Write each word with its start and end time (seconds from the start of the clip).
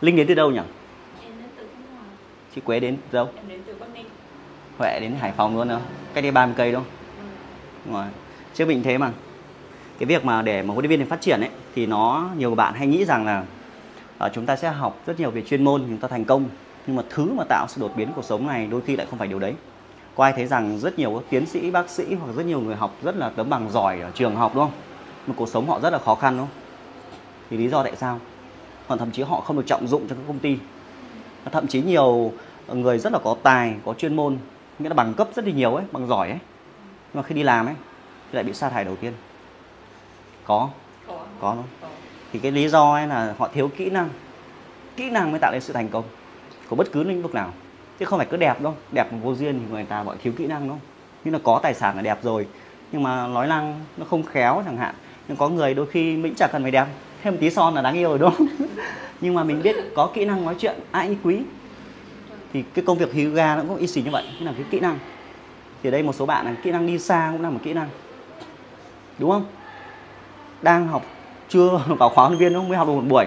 linh 0.00 0.16
đến 0.16 0.26
từ 0.26 0.34
đâu 0.34 0.50
nhỉ? 0.50 0.60
Chị 2.54 2.60
quế 2.60 2.80
đến 2.80 2.96
từ 3.10 3.16
đâu? 3.16 3.28
Em 3.36 3.44
đến 3.48 3.60
từ 3.66 3.74
Bắc 3.80 3.86
Ninh. 3.94 4.06
Huệ 4.78 5.00
đến 5.00 5.12
hải 5.20 5.32
phòng 5.32 5.56
luôn 5.56 5.68
đâu 5.68 5.80
cách 6.14 6.24
đây 6.24 6.32
30 6.32 6.54
cây 6.58 6.72
đâu 6.72 6.82
Đúng 7.84 7.94
rồi. 7.94 8.06
Chứ 8.54 8.66
mình 8.66 8.82
thế 8.82 8.98
mà. 8.98 9.12
Cái 9.98 10.06
việc 10.06 10.24
mà 10.24 10.42
để 10.42 10.62
mà 10.62 10.74
huấn 10.74 10.86
luyện 10.86 10.98
viên 10.98 11.08
phát 11.08 11.20
triển 11.20 11.40
ấy 11.40 11.50
thì 11.74 11.86
nó 11.86 12.28
nhiều 12.36 12.54
bạn 12.54 12.74
hay 12.74 12.86
nghĩ 12.86 13.04
rằng 13.04 13.26
là 13.26 13.44
ờ, 14.18 14.30
chúng 14.34 14.46
ta 14.46 14.56
sẽ 14.56 14.70
học 14.70 15.00
rất 15.06 15.20
nhiều 15.20 15.30
về 15.30 15.42
chuyên 15.42 15.64
môn 15.64 15.80
chúng 15.88 15.98
ta 15.98 16.08
thành 16.08 16.24
công. 16.24 16.44
Nhưng 16.86 16.96
mà 16.96 17.02
thứ 17.10 17.32
mà 17.32 17.44
tạo 17.48 17.66
sự 17.68 17.80
đột 17.80 17.92
biến 17.96 18.08
cuộc 18.16 18.24
sống 18.24 18.46
này 18.46 18.66
đôi 18.70 18.80
khi 18.80 18.96
lại 18.96 19.06
không 19.10 19.18
phải 19.18 19.28
điều 19.28 19.38
đấy. 19.38 19.54
Có 20.16 20.24
ai 20.24 20.32
thấy 20.32 20.46
rằng 20.46 20.78
rất 20.78 20.98
nhiều 20.98 21.14
các 21.14 21.30
tiến 21.30 21.46
sĩ 21.46 21.70
bác 21.70 21.90
sĩ 21.90 22.14
hoặc 22.14 22.32
rất 22.36 22.46
nhiều 22.46 22.60
người 22.60 22.76
học 22.76 22.96
rất 23.02 23.16
là 23.16 23.28
tấm 23.28 23.50
bằng 23.50 23.70
giỏi 23.70 24.00
ở 24.00 24.10
trường 24.14 24.36
học 24.36 24.52
đúng 24.54 24.64
không? 24.64 24.72
Mà 25.26 25.34
cuộc 25.36 25.48
sống 25.48 25.68
họ 25.68 25.80
rất 25.80 25.90
là 25.90 25.98
khó 25.98 26.14
khăn 26.14 26.36
đúng 26.36 26.46
không? 26.46 26.56
Thì 27.50 27.56
lý 27.56 27.68
do 27.68 27.82
tại 27.82 27.96
sao 27.96 28.18
còn 28.90 28.98
thậm 28.98 29.10
chí 29.10 29.22
họ 29.22 29.40
không 29.40 29.56
được 29.56 29.66
trọng 29.66 29.88
dụng 29.88 30.08
cho 30.08 30.14
các 30.14 30.22
công 30.26 30.38
ty. 30.38 30.58
Thậm 31.52 31.66
chí 31.66 31.82
nhiều 31.82 32.32
người 32.68 32.98
rất 32.98 33.12
là 33.12 33.18
có 33.18 33.36
tài 33.42 33.74
có 33.84 33.94
chuyên 33.94 34.16
môn 34.16 34.38
nghĩa 34.78 34.88
là 34.88 34.94
bằng 34.94 35.14
cấp 35.14 35.28
rất 35.34 35.46
là 35.46 35.52
nhiều 35.52 35.74
ấy 35.74 35.84
bằng 35.92 36.06
giỏi 36.06 36.28
ấy. 36.28 36.38
Nhưng 37.12 37.22
mà 37.22 37.22
khi 37.22 37.34
đi 37.34 37.42
làm 37.42 37.66
ấy 37.66 37.74
thì 38.30 38.36
lại 38.36 38.44
bị 38.44 38.52
sa 38.52 38.70
thải 38.70 38.84
đầu 38.84 38.96
tiên. 38.96 39.12
Có. 40.44 40.68
Có. 41.06 41.18
Có 41.40 41.56
thì 42.32 42.38
cái 42.38 42.52
lý 42.52 42.68
do 42.68 42.92
ấy 42.92 43.06
là 43.06 43.34
họ 43.38 43.48
thiếu 43.54 43.70
kỹ 43.76 43.90
năng. 43.90 44.08
Kỹ 44.96 45.10
năng 45.10 45.30
mới 45.30 45.40
tạo 45.40 45.52
nên 45.52 45.60
sự 45.60 45.72
thành 45.72 45.88
công 45.88 46.04
của 46.68 46.76
bất 46.76 46.92
cứ 46.92 47.02
lĩnh 47.02 47.22
vực 47.22 47.34
nào. 47.34 47.52
Chứ 47.98 48.04
không 48.04 48.18
phải 48.18 48.28
cứ 48.30 48.36
đẹp 48.36 48.60
đâu. 48.60 48.74
Đẹp 48.92 49.12
mà 49.12 49.18
vô 49.22 49.34
duyên 49.34 49.58
thì 49.58 49.72
người 49.72 49.84
ta 49.84 50.02
gọi 50.02 50.16
thiếu 50.22 50.32
kỹ 50.36 50.46
năng 50.46 50.68
đâu 50.68 50.78
nhưng 51.24 51.34
là 51.34 51.40
có 51.42 51.60
tài 51.62 51.74
sản 51.74 51.96
là 51.96 52.02
đẹp 52.02 52.18
rồi. 52.22 52.46
Nhưng 52.92 53.02
mà 53.02 53.26
nói 53.26 53.46
năng 53.46 53.84
nó 53.96 54.06
không 54.10 54.22
khéo 54.22 54.62
chẳng 54.66 54.76
hạn. 54.76 54.94
Nhưng 55.28 55.36
có 55.36 55.48
người 55.48 55.74
đôi 55.74 55.86
khi 55.86 56.16
mình 56.16 56.34
chẳng 56.36 56.50
cần 56.52 56.62
phải 56.62 56.70
đẹp 56.70 56.86
thêm 57.22 57.34
một 57.34 57.38
tí 57.40 57.50
son 57.50 57.74
là 57.74 57.82
đáng 57.82 57.94
yêu 57.94 58.08
rồi, 58.08 58.18
đúng 58.18 58.30
không? 58.34 58.46
Nhưng 59.20 59.34
mà 59.34 59.44
mình 59.44 59.62
biết 59.62 59.76
có 59.94 60.10
kỹ 60.14 60.24
năng 60.24 60.44
nói 60.44 60.54
chuyện, 60.58 60.74
ai 60.90 61.06
cũng 61.06 61.16
quý. 61.22 61.38
Thì 62.52 62.64
cái 62.74 62.84
công 62.84 62.98
việc 62.98 63.24
yoga 63.24 63.56
nó 63.56 63.62
cũng 63.68 63.76
y 63.76 63.86
xì 63.86 64.02
như 64.02 64.10
vậy 64.10 64.24
cái 64.38 64.44
là 64.44 64.52
cái 64.52 64.64
kỹ 64.70 64.80
năng. 64.80 64.98
Thì 65.82 65.88
ở 65.88 65.90
đây 65.90 66.02
một 66.02 66.14
số 66.14 66.26
bạn 66.26 66.46
là 66.46 66.54
kỹ 66.62 66.70
năng 66.70 66.86
đi 66.86 66.98
xa 66.98 67.28
cũng 67.32 67.42
là 67.42 67.50
một 67.50 67.60
kỹ 67.62 67.72
năng. 67.72 67.88
Đúng 69.18 69.30
không? 69.30 69.44
Đang 70.62 70.88
học, 70.88 71.02
chưa 71.48 71.84
vào 71.98 72.08
khóa 72.08 72.26
huấn 72.26 72.38
luyện 72.38 72.52
viên 72.52 72.52
nó 72.52 72.68
mới 72.68 72.78
học 72.78 72.86
được 72.86 72.94
một 72.94 73.04
buổi. 73.08 73.24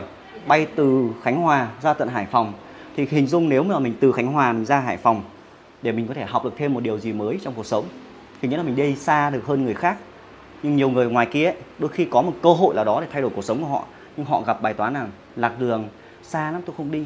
Bay 0.48 0.67
từ 0.76 1.10
Khánh 1.23 1.42
Hòa 1.42 1.67
ra 1.82 1.94
tận 1.94 2.10
Hải 2.10 2.26
Phòng. 2.26 2.54
Thì 2.95 3.08
hình 3.12 3.28
dung 3.28 3.50
nếu 3.50 3.64
mà 3.64 3.80
mình 3.80 3.94
từ 4.00 4.12
Khánh 4.12 4.28
Hòa 4.28 4.54
mình 4.54 4.66
ra 4.66 4.80
Hải 4.80 4.98
Phòng, 4.98 5.23
để 5.82 5.92
mình 5.92 6.08
có 6.08 6.14
thể 6.14 6.26
học 6.26 6.44
được 6.44 6.54
thêm 6.58 6.73
một 6.73 6.80
điều 6.80 7.00
gì 7.00 7.14
mới 7.14 7.39
trong 7.44 7.54
cuộc 7.54 7.66
sống. 7.66 7.86
Thì 8.42 8.48
nghĩa 8.48 8.58
là 8.58 8.64
mình 8.64 8.76
đi 8.76 8.95
xa 8.95 9.30
được 9.30 9.45
hơn 9.45 9.66
người 9.66 9.73
khác 9.73 9.98
nhưng 10.64 10.75
nhiều 10.75 10.89
người 10.89 11.06
ngoài 11.06 11.25
kia 11.25 11.45
ấy, 11.45 11.56
đôi 11.80 11.89
khi 11.89 12.06
có 12.06 12.22
một 12.22 12.33
cơ 12.42 12.53
hội 12.53 12.75
nào 12.75 12.86
đó 12.86 13.02
để 13.02 13.08
thay 13.11 13.22
đổi 13.22 13.31
cuộc 13.36 13.42
sống 13.42 13.61
của 13.61 13.67
họ. 13.67 13.86
Nhưng 14.17 14.25
họ 14.25 14.42
gặp 14.42 14.61
bài 14.61 14.73
toán 14.73 14.94
là 14.94 15.08
lạc 15.36 15.59
đường 15.59 15.88
xa 16.23 16.52
lắm 16.52 16.61
tôi 16.66 16.75
không 16.78 16.92
đi. 16.92 17.03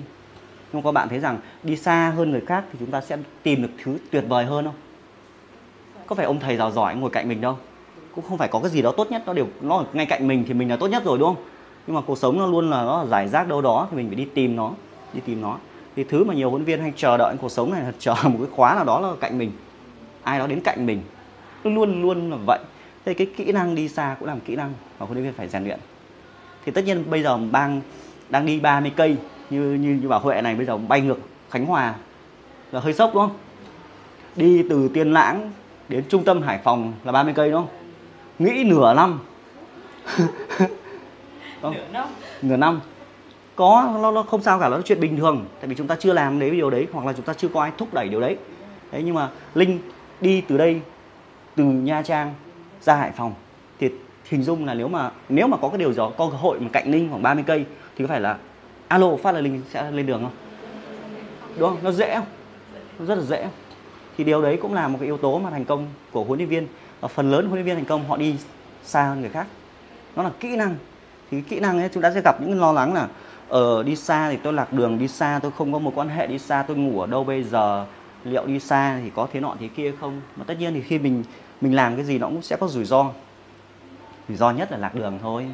Nhưng 0.73 0.81
các 0.81 0.91
bạn 0.91 1.09
thấy 1.09 1.19
rằng 1.19 1.39
đi 1.63 1.75
xa 1.75 2.13
hơn 2.15 2.31
người 2.31 2.41
khác 2.41 2.63
thì 2.71 2.79
chúng 2.79 2.91
ta 2.91 3.01
sẽ 3.01 3.17
tìm 3.43 3.61
được 3.61 3.69
thứ 3.83 3.97
tuyệt 4.11 4.23
vời 4.27 4.45
hơn 4.45 4.65
không? 4.65 4.75
Có 6.07 6.15
phải 6.15 6.25
ông 6.25 6.39
thầy 6.39 6.57
giàu 6.57 6.71
giỏi 6.71 6.95
ngồi 6.95 7.09
cạnh 7.09 7.29
mình 7.29 7.41
đâu? 7.41 7.57
Cũng 8.15 8.25
không 8.29 8.37
phải 8.37 8.47
có 8.47 8.59
cái 8.59 8.71
gì 8.71 8.81
đó 8.81 8.91
tốt 8.97 9.11
nhất 9.11 9.23
nó 9.25 9.33
đều 9.33 9.47
nó 9.61 9.77
ở 9.77 9.85
ngay 9.93 10.05
cạnh 10.05 10.27
mình 10.27 10.43
thì 10.47 10.53
mình 10.53 10.69
là 10.69 10.75
tốt 10.75 10.87
nhất 10.87 11.03
rồi 11.05 11.17
đúng 11.17 11.35
không? 11.35 11.43
Nhưng 11.87 11.95
mà 11.95 12.01
cuộc 12.01 12.17
sống 12.17 12.39
nó 12.39 12.47
luôn 12.47 12.69
là 12.69 12.83
nó 12.83 13.05
giải 13.05 13.27
rác 13.27 13.47
đâu 13.47 13.61
đó 13.61 13.87
thì 13.91 13.97
mình 13.97 14.07
phải 14.07 14.15
đi 14.15 14.25
tìm 14.33 14.55
nó 14.55 14.71
đi 15.13 15.19
tìm 15.25 15.41
nó. 15.41 15.57
Thì 15.95 16.03
thứ 16.03 16.23
mà 16.23 16.33
nhiều 16.33 16.49
huấn 16.49 16.61
luyện 16.61 16.65
viên 16.65 16.81
hay 16.81 16.93
chờ 16.95 17.17
đợi 17.17 17.35
cuộc 17.41 17.51
sống 17.51 17.71
này 17.71 17.81
là 17.81 17.91
chờ 17.99 18.15
một 18.23 18.37
cái 18.39 18.47
khóa 18.51 18.75
nào 18.75 18.85
đó 18.85 18.99
là 18.99 19.13
cạnh 19.19 19.37
mình. 19.37 19.51
Ai 20.23 20.39
đó 20.39 20.47
đến 20.47 20.61
cạnh 20.63 20.85
mình. 20.85 21.01
Nó 21.63 21.71
luôn 21.71 22.01
luôn 22.01 22.31
là 22.31 22.37
vậy 22.47 22.59
thế 23.07 23.13
cái 23.13 23.27
kỹ 23.37 23.51
năng 23.51 23.75
đi 23.75 23.89
xa 23.89 24.15
cũng 24.19 24.27
là 24.27 24.33
một 24.33 24.41
kỹ 24.45 24.55
năng 24.55 24.73
mà 24.99 25.05
huấn 25.05 25.13
luyện 25.13 25.23
viên 25.25 25.33
phải 25.33 25.47
rèn 25.47 25.63
luyện. 25.63 25.79
Thì 26.65 26.71
tất 26.71 26.85
nhiên 26.85 27.03
bây 27.09 27.23
giờ 27.23 27.37
bang 27.37 27.81
đang 28.29 28.45
đi 28.45 28.59
30 28.59 28.91
cây 28.95 29.17
như 29.49 29.73
như 29.73 29.99
như 30.01 30.07
bảo 30.07 30.19
Huệ 30.19 30.41
này 30.41 30.55
bây 30.55 30.65
giờ 30.65 30.77
bay 30.77 31.01
ngược 31.01 31.19
Khánh 31.49 31.65
Hòa 31.65 31.95
là 32.71 32.79
hơi 32.79 32.93
sốc 32.93 33.11
đúng 33.13 33.23
không? 33.23 33.37
Đi 34.35 34.63
từ 34.69 34.89
Tiên 34.93 35.13
Lãng 35.13 35.51
đến 35.89 36.03
trung 36.09 36.23
tâm 36.23 36.41
Hải 36.41 36.59
Phòng 36.63 36.93
là 37.03 37.11
30 37.11 37.33
cây 37.33 37.51
đúng 37.51 37.61
không? 37.61 37.75
Nghĩ 38.39 38.63
nửa 38.63 38.93
năm. 38.93 39.19
Không. 41.61 41.73
nửa 41.73 41.87
năm. 41.93 42.07
Nửa 42.41 42.57
năm. 42.57 42.79
Có 43.55 43.97
nó, 44.01 44.11
nó 44.11 44.23
không 44.23 44.41
sao 44.41 44.59
cả 44.59 44.69
nó 44.69 44.75
là 44.75 44.81
chuyện 44.85 44.99
bình 44.99 45.17
thường. 45.17 45.45
Tại 45.59 45.67
vì 45.67 45.75
chúng 45.75 45.87
ta 45.87 45.95
chưa 45.95 46.13
làm 46.13 46.39
đấy 46.39 46.51
điều 46.51 46.69
đấy 46.69 46.87
hoặc 46.93 47.05
là 47.05 47.13
chúng 47.13 47.25
ta 47.25 47.33
chưa 47.33 47.47
có 47.47 47.61
ai 47.61 47.71
thúc 47.77 47.93
đẩy 47.93 48.09
điều 48.09 48.21
đấy. 48.21 48.37
Đấy 48.91 49.03
nhưng 49.05 49.15
mà 49.15 49.29
linh 49.53 49.79
đi 50.21 50.41
từ 50.41 50.57
đây 50.57 50.81
từ 51.55 51.63
nha 51.63 52.01
trang 52.01 52.33
ra 52.87 52.95
hải 52.95 53.11
phòng 53.11 53.33
thì 53.79 53.89
hình 54.25 54.43
dung 54.43 54.65
là 54.65 54.73
nếu 54.73 54.87
mà 54.87 55.11
nếu 55.29 55.47
mà 55.47 55.57
có 55.57 55.69
cái 55.69 55.77
điều 55.77 55.93
gió 55.93 56.03
đó 56.03 56.13
có 56.17 56.29
cơ 56.29 56.37
hội 56.37 56.59
mà 56.59 56.69
cạnh 56.73 56.91
linh 56.91 57.09
khoảng 57.09 57.21
30 57.21 57.43
cây 57.47 57.65
thì 57.95 58.03
có 58.03 58.07
phải 58.07 58.21
là 58.21 58.37
alo 58.87 59.15
phát 59.15 59.31
là 59.31 59.41
linh 59.41 59.61
sẽ 59.73 59.91
lên 59.91 60.05
đường 60.05 60.21
không? 60.21 60.31
Đúng 61.57 61.69
không? 61.69 61.79
Nó 61.83 61.91
dễ 61.91 62.15
không? 62.15 62.25
Nó 62.99 63.05
rất 63.05 63.15
là 63.15 63.23
dễ 63.23 63.47
thì 64.17 64.23
điều 64.23 64.41
đấy 64.41 64.57
cũng 64.61 64.73
là 64.73 64.87
một 64.87 64.97
cái 64.99 65.05
yếu 65.05 65.17
tố 65.17 65.39
mà 65.39 65.49
thành 65.49 65.65
công 65.65 65.87
của 66.11 66.23
huấn 66.23 66.39
luyện 66.39 66.49
viên. 66.49 66.67
Và 66.99 67.07
phần 67.07 67.31
lớn 67.31 67.45
huấn 67.45 67.53
luyện 67.53 67.65
viên 67.65 67.75
thành 67.75 67.85
công 67.85 68.07
họ 68.07 68.17
đi 68.17 68.35
xa 68.83 69.03
hơn 69.03 69.21
người 69.21 69.29
khác. 69.29 69.47
Nó 70.15 70.23
là 70.23 70.31
kỹ 70.39 70.55
năng. 70.55 70.75
Thì 71.31 71.41
kỹ 71.41 71.59
năng 71.59 71.79
ấy, 71.79 71.89
chúng 71.93 72.03
ta 72.03 72.11
sẽ 72.11 72.21
gặp 72.21 72.41
những 72.41 72.59
lo 72.59 72.71
lắng 72.71 72.93
là 72.93 73.07
ở 73.47 73.83
đi 73.83 73.95
xa 73.95 74.29
thì 74.31 74.37
tôi 74.43 74.53
lạc 74.53 74.73
đường, 74.73 74.99
đi 74.99 75.07
xa 75.07 75.39
tôi 75.41 75.51
không 75.57 75.73
có 75.73 75.79
một 75.79 75.91
quan 75.95 76.09
hệ, 76.09 76.27
đi 76.27 76.39
xa 76.39 76.65
tôi 76.67 76.77
ngủ 76.77 77.01
ở 77.01 77.07
đâu 77.07 77.23
bây 77.23 77.43
giờ, 77.43 77.85
liệu 78.23 78.45
đi 78.45 78.59
xa 78.59 78.99
thì 79.03 79.11
có 79.15 79.27
thế 79.33 79.39
nọ 79.39 79.55
thế 79.59 79.67
kia 79.67 79.93
không? 80.01 80.21
Mà 80.35 80.43
tất 80.47 80.53
nhiên 80.59 80.73
thì 80.73 80.81
khi 80.81 80.99
mình 80.99 81.23
mình 81.61 81.75
làm 81.75 81.95
cái 81.95 82.05
gì 82.05 82.17
nó 82.17 82.27
cũng 82.27 82.41
sẽ 82.41 82.55
có 82.55 82.67
rủi 82.67 82.85
ro. 82.85 83.11
Rủi 84.27 84.37
ro 84.37 84.51
nhất 84.51 84.71
là 84.71 84.77
lạc 84.77 84.95
đường 84.95 85.19
thôi. 85.21 85.45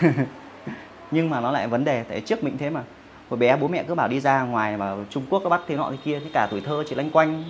Nhưng 1.10 1.30
mà 1.30 1.40
nó 1.40 1.50
lại 1.50 1.68
vấn 1.68 1.84
đề, 1.84 2.02
tại 2.02 2.20
trước 2.20 2.44
mình 2.44 2.58
thế 2.58 2.70
mà. 2.70 2.82
Hồi 3.30 3.38
bé 3.38 3.56
bố 3.56 3.68
mẹ 3.68 3.82
cứ 3.82 3.94
bảo 3.94 4.08
đi 4.08 4.20
ra 4.20 4.42
ngoài 4.42 4.76
mà 4.76 4.96
Trung 5.10 5.26
Quốc 5.30 5.42
nó 5.42 5.48
bắt 5.48 5.60
thế 5.66 5.76
nọ 5.76 5.90
thế 5.90 5.96
kia, 6.04 6.20
thế 6.20 6.30
cả 6.32 6.48
tuổi 6.50 6.60
thơ 6.60 6.84
chỉ 6.88 6.94
lanh 6.94 7.10
quanh. 7.10 7.44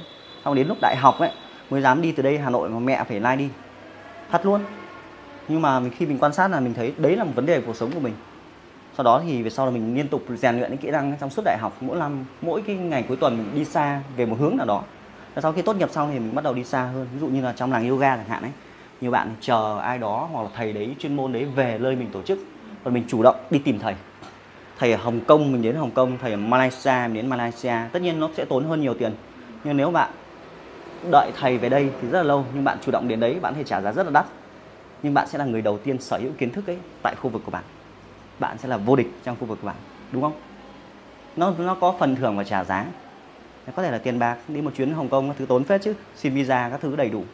Xong 0.44 0.54
đến 0.54 0.68
lúc 0.68 0.78
đại 0.80 0.96
học 0.96 1.18
ấy, 1.18 1.30
mới 1.70 1.82
dám 1.82 2.02
đi 2.02 2.12
từ 2.12 2.22
đây 2.22 2.38
Hà 2.38 2.50
Nội 2.50 2.68
mà 2.68 2.78
mẹ 2.78 3.04
phải 3.08 3.20
lai 3.20 3.36
đi. 3.36 3.48
Thật 4.30 4.46
luôn. 4.46 4.60
Nhưng 5.48 5.62
mà 5.62 5.80
mình 5.80 5.92
khi 5.96 6.06
mình 6.06 6.18
quan 6.18 6.32
sát 6.32 6.48
là 6.48 6.60
mình 6.60 6.74
thấy 6.74 6.92
đấy 6.98 7.16
là 7.16 7.24
một 7.24 7.32
vấn 7.34 7.46
đề 7.46 7.60
của 7.60 7.66
cuộc 7.66 7.76
sống 7.76 7.90
của 7.94 8.00
mình. 8.00 8.14
Sau 8.96 9.04
đó 9.04 9.22
thì 9.26 9.42
về 9.42 9.50
sau 9.50 9.66
là 9.66 9.72
mình 9.72 9.94
liên 9.94 10.08
tục 10.08 10.24
rèn 10.28 10.56
luyện 10.56 10.70
những 10.70 10.78
kỹ 10.78 10.90
năng 10.90 11.16
trong 11.20 11.30
suốt 11.30 11.42
đại 11.44 11.58
học, 11.60 11.76
mỗi 11.80 11.98
năm, 11.98 12.24
mỗi 12.42 12.62
cái 12.62 12.76
ngày 12.76 13.04
cuối 13.08 13.16
tuần 13.16 13.38
mình 13.38 13.54
đi 13.54 13.64
xa 13.64 14.00
về 14.16 14.26
một 14.26 14.36
hướng 14.40 14.56
nào 14.56 14.66
đó 14.66 14.82
sau 15.40 15.52
khi 15.52 15.62
tốt 15.62 15.76
nghiệp 15.76 15.90
xong 15.90 16.10
thì 16.12 16.18
mình 16.18 16.34
bắt 16.34 16.44
đầu 16.44 16.54
đi 16.54 16.64
xa 16.64 16.82
hơn. 16.82 17.06
Ví 17.14 17.20
dụ 17.20 17.26
như 17.26 17.42
là 17.42 17.52
trong 17.52 17.72
làng 17.72 17.88
yoga 17.88 18.16
chẳng 18.16 18.28
hạn 18.28 18.42
ấy, 18.42 18.50
nhiều 19.00 19.10
bạn 19.10 19.34
chờ 19.40 19.78
ai 19.78 19.98
đó 19.98 20.28
hoặc 20.32 20.42
là 20.42 20.48
thầy 20.54 20.72
đấy, 20.72 20.94
chuyên 20.98 21.16
môn 21.16 21.32
đấy 21.32 21.44
về 21.44 21.78
nơi 21.78 21.96
mình 21.96 22.08
tổ 22.12 22.22
chức. 22.22 22.38
Còn 22.84 22.94
mình 22.94 23.04
chủ 23.08 23.22
động 23.22 23.36
đi 23.50 23.58
tìm 23.58 23.78
thầy. 23.78 23.94
Thầy 24.78 24.92
ở 24.92 24.98
Hồng 25.02 25.20
Kông, 25.20 25.52
mình 25.52 25.62
đến 25.62 25.76
Hồng 25.76 25.90
Kông, 25.90 26.18
thầy 26.18 26.30
ở 26.30 26.36
Malaysia, 26.36 27.02
mình 27.04 27.14
đến 27.14 27.26
Malaysia. 27.26 27.74
Tất 27.92 28.02
nhiên 28.02 28.20
nó 28.20 28.28
sẽ 28.36 28.44
tốn 28.44 28.64
hơn 28.64 28.80
nhiều 28.80 28.94
tiền. 28.94 29.12
Nhưng 29.64 29.76
nếu 29.76 29.90
bạn 29.90 30.10
đợi 31.10 31.30
thầy 31.40 31.58
về 31.58 31.68
đây 31.68 31.90
thì 32.00 32.08
rất 32.08 32.18
là 32.18 32.24
lâu, 32.24 32.44
nhưng 32.54 32.64
bạn 32.64 32.78
chủ 32.80 32.92
động 32.92 33.08
đến 33.08 33.20
đấy, 33.20 33.38
bạn 33.42 33.54
thể 33.54 33.64
trả 33.64 33.80
giá 33.80 33.92
rất 33.92 34.06
là 34.06 34.12
đắt. 34.12 34.26
Nhưng 35.02 35.14
bạn 35.14 35.26
sẽ 35.28 35.38
là 35.38 35.44
người 35.44 35.62
đầu 35.62 35.78
tiên 35.78 35.98
sở 35.98 36.18
hữu 36.18 36.32
kiến 36.38 36.50
thức 36.52 36.66
ấy 36.66 36.78
tại 37.02 37.14
khu 37.22 37.30
vực 37.30 37.42
của 37.44 37.50
bạn. 37.50 37.62
Bạn 38.38 38.58
sẽ 38.58 38.68
là 38.68 38.76
vô 38.76 38.96
địch 38.96 39.10
trong 39.24 39.36
khu 39.40 39.46
vực 39.46 39.58
của 39.62 39.66
bạn, 39.66 39.76
đúng 40.12 40.22
không? 40.22 40.32
Nó 41.36 41.52
nó 41.58 41.74
có 41.74 41.94
phần 41.98 42.16
thưởng 42.16 42.36
và 42.36 42.44
trả 42.44 42.64
giá 42.64 42.86
có 43.76 43.82
thể 43.82 43.90
là 43.90 43.98
tiền 43.98 44.18
bạc 44.18 44.36
đi 44.48 44.60
một 44.60 44.70
chuyến 44.76 44.92
Hồng 44.92 45.08
Kông 45.08 45.28
các 45.28 45.36
thứ 45.38 45.46
tốn 45.46 45.64
phết 45.64 45.82
chứ 45.82 45.94
xin 46.16 46.34
visa 46.34 46.68
các 46.70 46.80
thứ 46.80 46.96
đầy 46.96 47.08
đủ. 47.08 47.24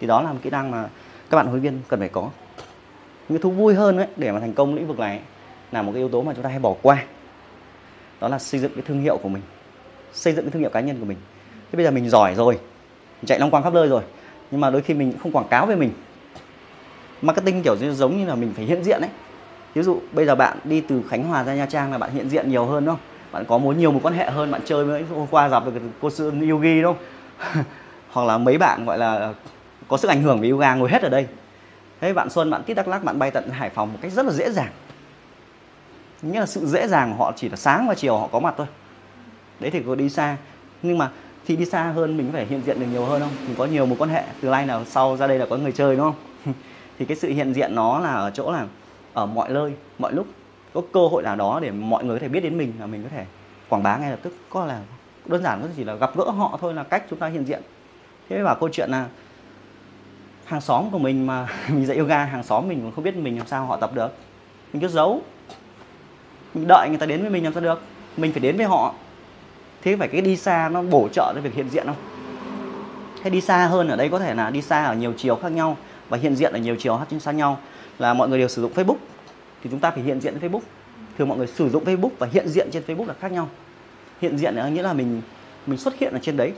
Thì 0.00 0.06
đó 0.06 0.22
là 0.22 0.32
một 0.32 0.38
kỹ 0.42 0.50
năng 0.50 0.70
mà 0.70 0.88
các 1.30 1.36
bạn 1.36 1.46
huấn 1.46 1.60
luyện 1.60 1.72
viên 1.74 1.82
cần 1.88 2.00
phải 2.00 2.08
có. 2.08 2.30
Những 3.28 3.38
cái 3.38 3.42
thú 3.42 3.50
vui 3.50 3.74
hơn 3.74 3.96
ấy, 3.96 4.06
để 4.16 4.32
mà 4.32 4.40
thành 4.40 4.52
công 4.52 4.74
lĩnh 4.74 4.86
vực 4.86 4.98
này 4.98 5.10
ấy, 5.10 5.26
là 5.72 5.82
một 5.82 5.92
cái 5.92 6.00
yếu 6.00 6.08
tố 6.08 6.22
mà 6.22 6.32
chúng 6.34 6.42
ta 6.42 6.48
hay 6.48 6.58
bỏ 6.58 6.74
qua. 6.82 7.04
Đó 8.20 8.28
là 8.28 8.38
xây 8.38 8.60
dựng 8.60 8.72
cái 8.74 8.82
thương 8.86 9.00
hiệu 9.00 9.16
của 9.16 9.28
mình 9.28 9.42
xây 10.12 10.32
dựng 10.32 10.44
cái 10.44 10.50
thương 10.50 10.62
hiệu 10.62 10.70
cá 10.70 10.80
nhân 10.80 10.98
của 11.00 11.04
mình. 11.04 11.18
Thế 11.72 11.76
bây 11.76 11.84
giờ 11.84 11.90
mình 11.90 12.08
giỏi 12.08 12.34
rồi 12.34 12.54
mình 12.54 13.26
chạy 13.26 13.38
long 13.38 13.50
quang 13.50 13.62
khắp 13.62 13.72
nơi 13.72 13.88
rồi 13.88 14.02
nhưng 14.50 14.60
mà 14.60 14.70
đôi 14.70 14.82
khi 14.82 14.94
mình 14.94 15.12
không 15.22 15.32
quảng 15.32 15.48
cáo 15.48 15.66
về 15.66 15.76
mình. 15.76 15.90
Marketing 17.22 17.62
kiểu 17.62 17.76
giống 17.76 18.16
như 18.16 18.26
là 18.26 18.34
mình 18.34 18.52
phải 18.56 18.64
hiện 18.64 18.84
diện 18.84 19.00
ấy. 19.00 19.10
Ví 19.74 19.82
dụ 19.82 20.00
bây 20.12 20.26
giờ 20.26 20.34
bạn 20.34 20.58
đi 20.64 20.80
từ 20.80 21.02
khánh 21.08 21.24
hòa 21.24 21.44
ra 21.44 21.54
nha 21.54 21.66
trang 21.66 21.92
là 21.92 21.98
bạn 21.98 22.10
hiện 22.10 22.28
diện 22.28 22.50
nhiều 22.50 22.66
hơn 22.66 22.84
đúng 22.84 22.94
không? 22.94 23.04
Bạn 23.32 23.44
có 23.48 23.58
muốn 23.58 23.78
nhiều 23.78 23.92
mối 23.92 24.00
quan 24.02 24.14
hệ 24.14 24.30
hơn, 24.30 24.50
bạn 24.50 24.60
chơi 24.64 24.84
với 24.84 25.04
hôm 25.14 25.26
qua 25.30 25.48
gặp 25.48 25.64
được 25.64 25.80
cô 26.00 26.10
sư 26.10 26.30
yogi 26.50 26.82
đúng 26.82 26.94
không? 26.94 26.96
Hoặc 28.10 28.26
là 28.26 28.38
mấy 28.38 28.58
bạn 28.58 28.84
gọi 28.84 28.98
là 28.98 29.34
có 29.88 29.96
sức 29.96 30.08
ảnh 30.08 30.22
hưởng 30.22 30.40
về 30.40 30.48
yoga 30.48 30.74
ngồi 30.74 30.90
hết 30.90 31.02
ở 31.02 31.08
đây. 31.08 31.26
Thế 32.00 32.12
bạn 32.12 32.30
xuân, 32.30 32.50
bạn 32.50 32.62
tít 32.62 32.76
đắk 32.76 32.88
lắc, 32.88 33.04
bạn 33.04 33.18
bay 33.18 33.30
tận 33.30 33.50
hải 33.50 33.70
phòng 33.70 33.92
một 33.92 33.98
cách 34.02 34.12
rất 34.12 34.26
là 34.26 34.32
dễ 34.32 34.50
dàng. 34.50 34.70
Nghĩa 36.22 36.40
là 36.40 36.46
sự 36.46 36.66
dễ 36.66 36.88
dàng 36.88 37.10
của 37.12 37.24
họ 37.24 37.32
chỉ 37.36 37.48
là 37.48 37.56
sáng 37.56 37.88
và 37.88 37.94
chiều 37.94 38.18
họ 38.18 38.28
có 38.32 38.40
mặt 38.40 38.54
thôi. 38.56 38.66
Đấy 39.60 39.70
thì 39.70 39.82
có 39.86 39.94
đi 39.94 40.08
xa. 40.08 40.36
Nhưng 40.82 40.98
mà 40.98 41.10
khi 41.44 41.56
đi 41.56 41.64
xa 41.64 41.82
hơn, 41.82 42.16
mình 42.16 42.30
phải 42.32 42.46
hiện 42.46 42.62
diện 42.66 42.80
được 42.80 42.86
nhiều 42.92 43.04
hơn 43.04 43.20
không? 43.20 43.30
Mình 43.46 43.54
có 43.58 43.64
nhiều 43.64 43.86
mối 43.86 43.96
quan 43.98 44.10
hệ. 44.10 44.24
Từ 44.40 44.48
nay 44.48 44.66
nào 44.66 44.84
sau 44.84 45.16
ra 45.16 45.26
đây 45.26 45.38
là 45.38 45.46
có 45.50 45.56
người 45.56 45.72
chơi 45.72 45.96
đúng 45.96 46.04
không? 46.04 46.54
Thì 46.98 47.04
cái 47.04 47.16
sự 47.16 47.28
hiện 47.28 47.52
diện 47.52 47.74
nó 47.74 47.98
là 47.98 48.12
ở 48.12 48.30
chỗ 48.34 48.52
là 48.52 48.66
ở 49.12 49.26
mọi 49.26 49.48
nơi, 49.48 49.72
mọi 49.98 50.12
lúc 50.12 50.26
có 50.74 50.82
cơ 50.92 51.06
hội 51.06 51.22
nào 51.22 51.36
đó 51.36 51.60
để 51.62 51.70
mọi 51.70 52.04
người 52.04 52.18
có 52.18 52.22
thể 52.22 52.28
biết 52.28 52.40
đến 52.40 52.58
mình 52.58 52.72
là 52.80 52.86
mình 52.86 53.02
có 53.02 53.08
thể 53.08 53.24
quảng 53.68 53.82
bá 53.82 53.96
ngay 53.96 54.10
lập 54.10 54.18
tức? 54.22 54.36
Có 54.50 54.64
là 54.64 54.80
đơn 55.26 55.42
giản 55.42 55.60
nó 55.60 55.66
chỉ 55.76 55.84
là 55.84 55.94
gặp 55.94 56.16
gỡ 56.16 56.24
họ 56.24 56.58
thôi 56.60 56.74
là 56.74 56.82
cách 56.82 57.04
chúng 57.10 57.18
ta 57.18 57.26
hiện 57.26 57.44
diện. 57.44 57.62
Thế 58.28 58.36
mới 58.36 58.44
bảo 58.44 58.56
câu 58.60 58.68
chuyện 58.72 58.90
là 58.90 59.06
hàng 60.44 60.60
xóm 60.60 60.90
của 60.90 60.98
mình 60.98 61.26
mà 61.26 61.48
mình 61.68 61.86
dạy 61.86 61.96
yoga, 61.96 62.24
hàng 62.24 62.42
xóm 62.42 62.68
mình 62.68 62.80
còn 62.82 62.92
không 62.92 63.04
biết 63.04 63.16
mình 63.16 63.38
làm 63.38 63.46
sao 63.46 63.66
họ 63.66 63.76
tập 63.76 63.90
được. 63.94 64.14
Mình 64.72 64.82
cứ 64.82 64.88
giấu. 64.88 65.22
Mình 66.54 66.66
đợi 66.68 66.88
người 66.88 66.98
ta 66.98 67.06
đến 67.06 67.20
với 67.20 67.30
mình 67.30 67.44
làm 67.44 67.52
sao 67.52 67.62
được? 67.62 67.82
Mình 68.16 68.32
phải 68.32 68.40
đến 68.40 68.56
với 68.56 68.66
họ. 68.66 68.94
Thế 69.82 69.96
phải 69.96 70.08
cái 70.08 70.20
đi 70.20 70.36
xa 70.36 70.68
nó 70.72 70.82
bổ 70.82 71.08
trợ 71.12 71.32
cho 71.34 71.40
việc 71.40 71.54
hiện 71.54 71.68
diện 71.68 71.86
không? 71.86 71.96
Hay 73.22 73.30
đi 73.30 73.40
xa 73.40 73.66
hơn 73.66 73.88
ở 73.88 73.96
đây 73.96 74.08
có 74.08 74.18
thể 74.18 74.34
là 74.34 74.50
đi 74.50 74.62
xa 74.62 74.84
ở 74.84 74.94
nhiều 74.94 75.12
chiều 75.16 75.36
khác 75.36 75.52
nhau 75.52 75.76
và 76.08 76.18
hiện 76.18 76.36
diện 76.36 76.52
ở 76.52 76.58
nhiều 76.58 76.76
chiều 76.78 77.00
khác 77.24 77.32
nhau 77.32 77.58
là 77.98 78.14
mọi 78.14 78.28
người 78.28 78.38
đều 78.38 78.48
sử 78.48 78.62
dụng 78.62 78.72
Facebook 78.74 78.96
thì 79.62 79.70
chúng 79.70 79.80
ta 79.80 79.90
phải 79.90 80.02
hiện 80.02 80.20
diện 80.20 80.34
trên 80.40 80.52
Facebook. 80.52 80.60
Thường 81.18 81.28
mọi 81.28 81.38
người 81.38 81.46
sử 81.46 81.70
dụng 81.70 81.84
Facebook 81.84 82.10
và 82.18 82.28
hiện 82.32 82.48
diện 82.48 82.68
trên 82.72 82.82
Facebook 82.86 83.06
là 83.06 83.14
khác 83.20 83.32
nhau. 83.32 83.48
Hiện 84.20 84.38
diện 84.38 84.54
là 84.54 84.68
nghĩa 84.68 84.82
là 84.82 84.92
mình 84.92 85.22
mình 85.66 85.78
xuất 85.78 85.98
hiện 85.98 86.12
ở 86.12 86.18
trên 86.22 86.36
đấy, 86.36 86.52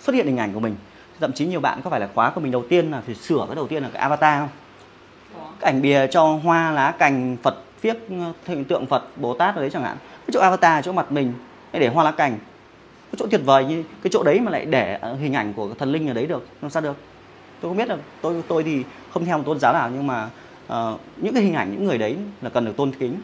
xuất 0.00 0.12
hiện 0.12 0.26
hình 0.26 0.36
ảnh 0.36 0.52
của 0.52 0.60
mình. 0.60 0.74
Thậm 1.20 1.32
chí 1.32 1.46
nhiều 1.46 1.60
bạn 1.60 1.80
có 1.84 1.90
phải 1.90 2.00
là 2.00 2.08
khóa 2.14 2.30
của 2.30 2.40
mình 2.40 2.52
đầu 2.52 2.64
tiên 2.68 2.90
là 2.90 3.00
phải 3.06 3.14
sửa 3.14 3.44
cái 3.46 3.56
đầu 3.56 3.68
tiên 3.68 3.82
là 3.82 3.88
cái 3.92 4.02
avatar 4.02 4.40
không? 4.40 4.48
Cái 5.60 5.72
ảnh 5.72 5.82
bìa 5.82 6.06
cho 6.06 6.22
hoa, 6.24 6.70
lá, 6.70 6.94
cành, 6.98 7.36
Phật 7.42 7.54
viết 7.82 7.96
hình 8.46 8.64
tượng 8.64 8.86
Phật, 8.86 9.02
Bồ 9.16 9.34
Tát 9.34 9.54
ở 9.54 9.60
đấy 9.60 9.70
chẳng 9.70 9.82
hạn. 9.82 9.96
Cái 10.00 10.30
chỗ 10.32 10.40
avatar, 10.40 10.84
chỗ 10.84 10.92
mặt 10.92 11.12
mình 11.12 11.32
để 11.72 11.88
hoa, 11.88 12.04
lá, 12.04 12.10
cành. 12.10 12.38
Cái 13.12 13.16
chỗ 13.18 13.26
tuyệt 13.30 13.40
vời 13.44 13.64
như, 13.64 13.82
cái 14.02 14.10
chỗ 14.10 14.22
đấy 14.22 14.40
mà 14.40 14.50
lại 14.50 14.64
để 14.64 14.98
hình 15.20 15.32
ảnh 15.32 15.52
của 15.52 15.74
thần 15.74 15.92
linh 15.92 16.08
ở 16.08 16.14
đấy 16.14 16.26
được, 16.26 16.46
làm 16.62 16.70
sao 16.70 16.82
được? 16.82 16.96
Tôi 17.60 17.70
không 17.70 17.76
biết 17.76 17.88
là, 17.88 17.96
tôi 18.20 18.42
tôi 18.48 18.62
thì 18.62 18.84
không 19.12 19.24
theo 19.24 19.38
một 19.38 19.44
tôn 19.46 19.60
giáo 19.60 19.72
nào 19.72 19.90
nhưng 19.94 20.06
mà 20.06 20.28
uh, 20.72 21.00
những 21.16 21.34
cái 21.34 21.42
hình 21.42 21.54
ảnh 21.54 21.72
những 21.72 21.84
người 21.84 21.98
đấy 21.98 22.16
là 22.42 22.50
cần 22.50 22.64
được 22.64 22.76
tôn 22.76 22.92
kính 22.98 23.16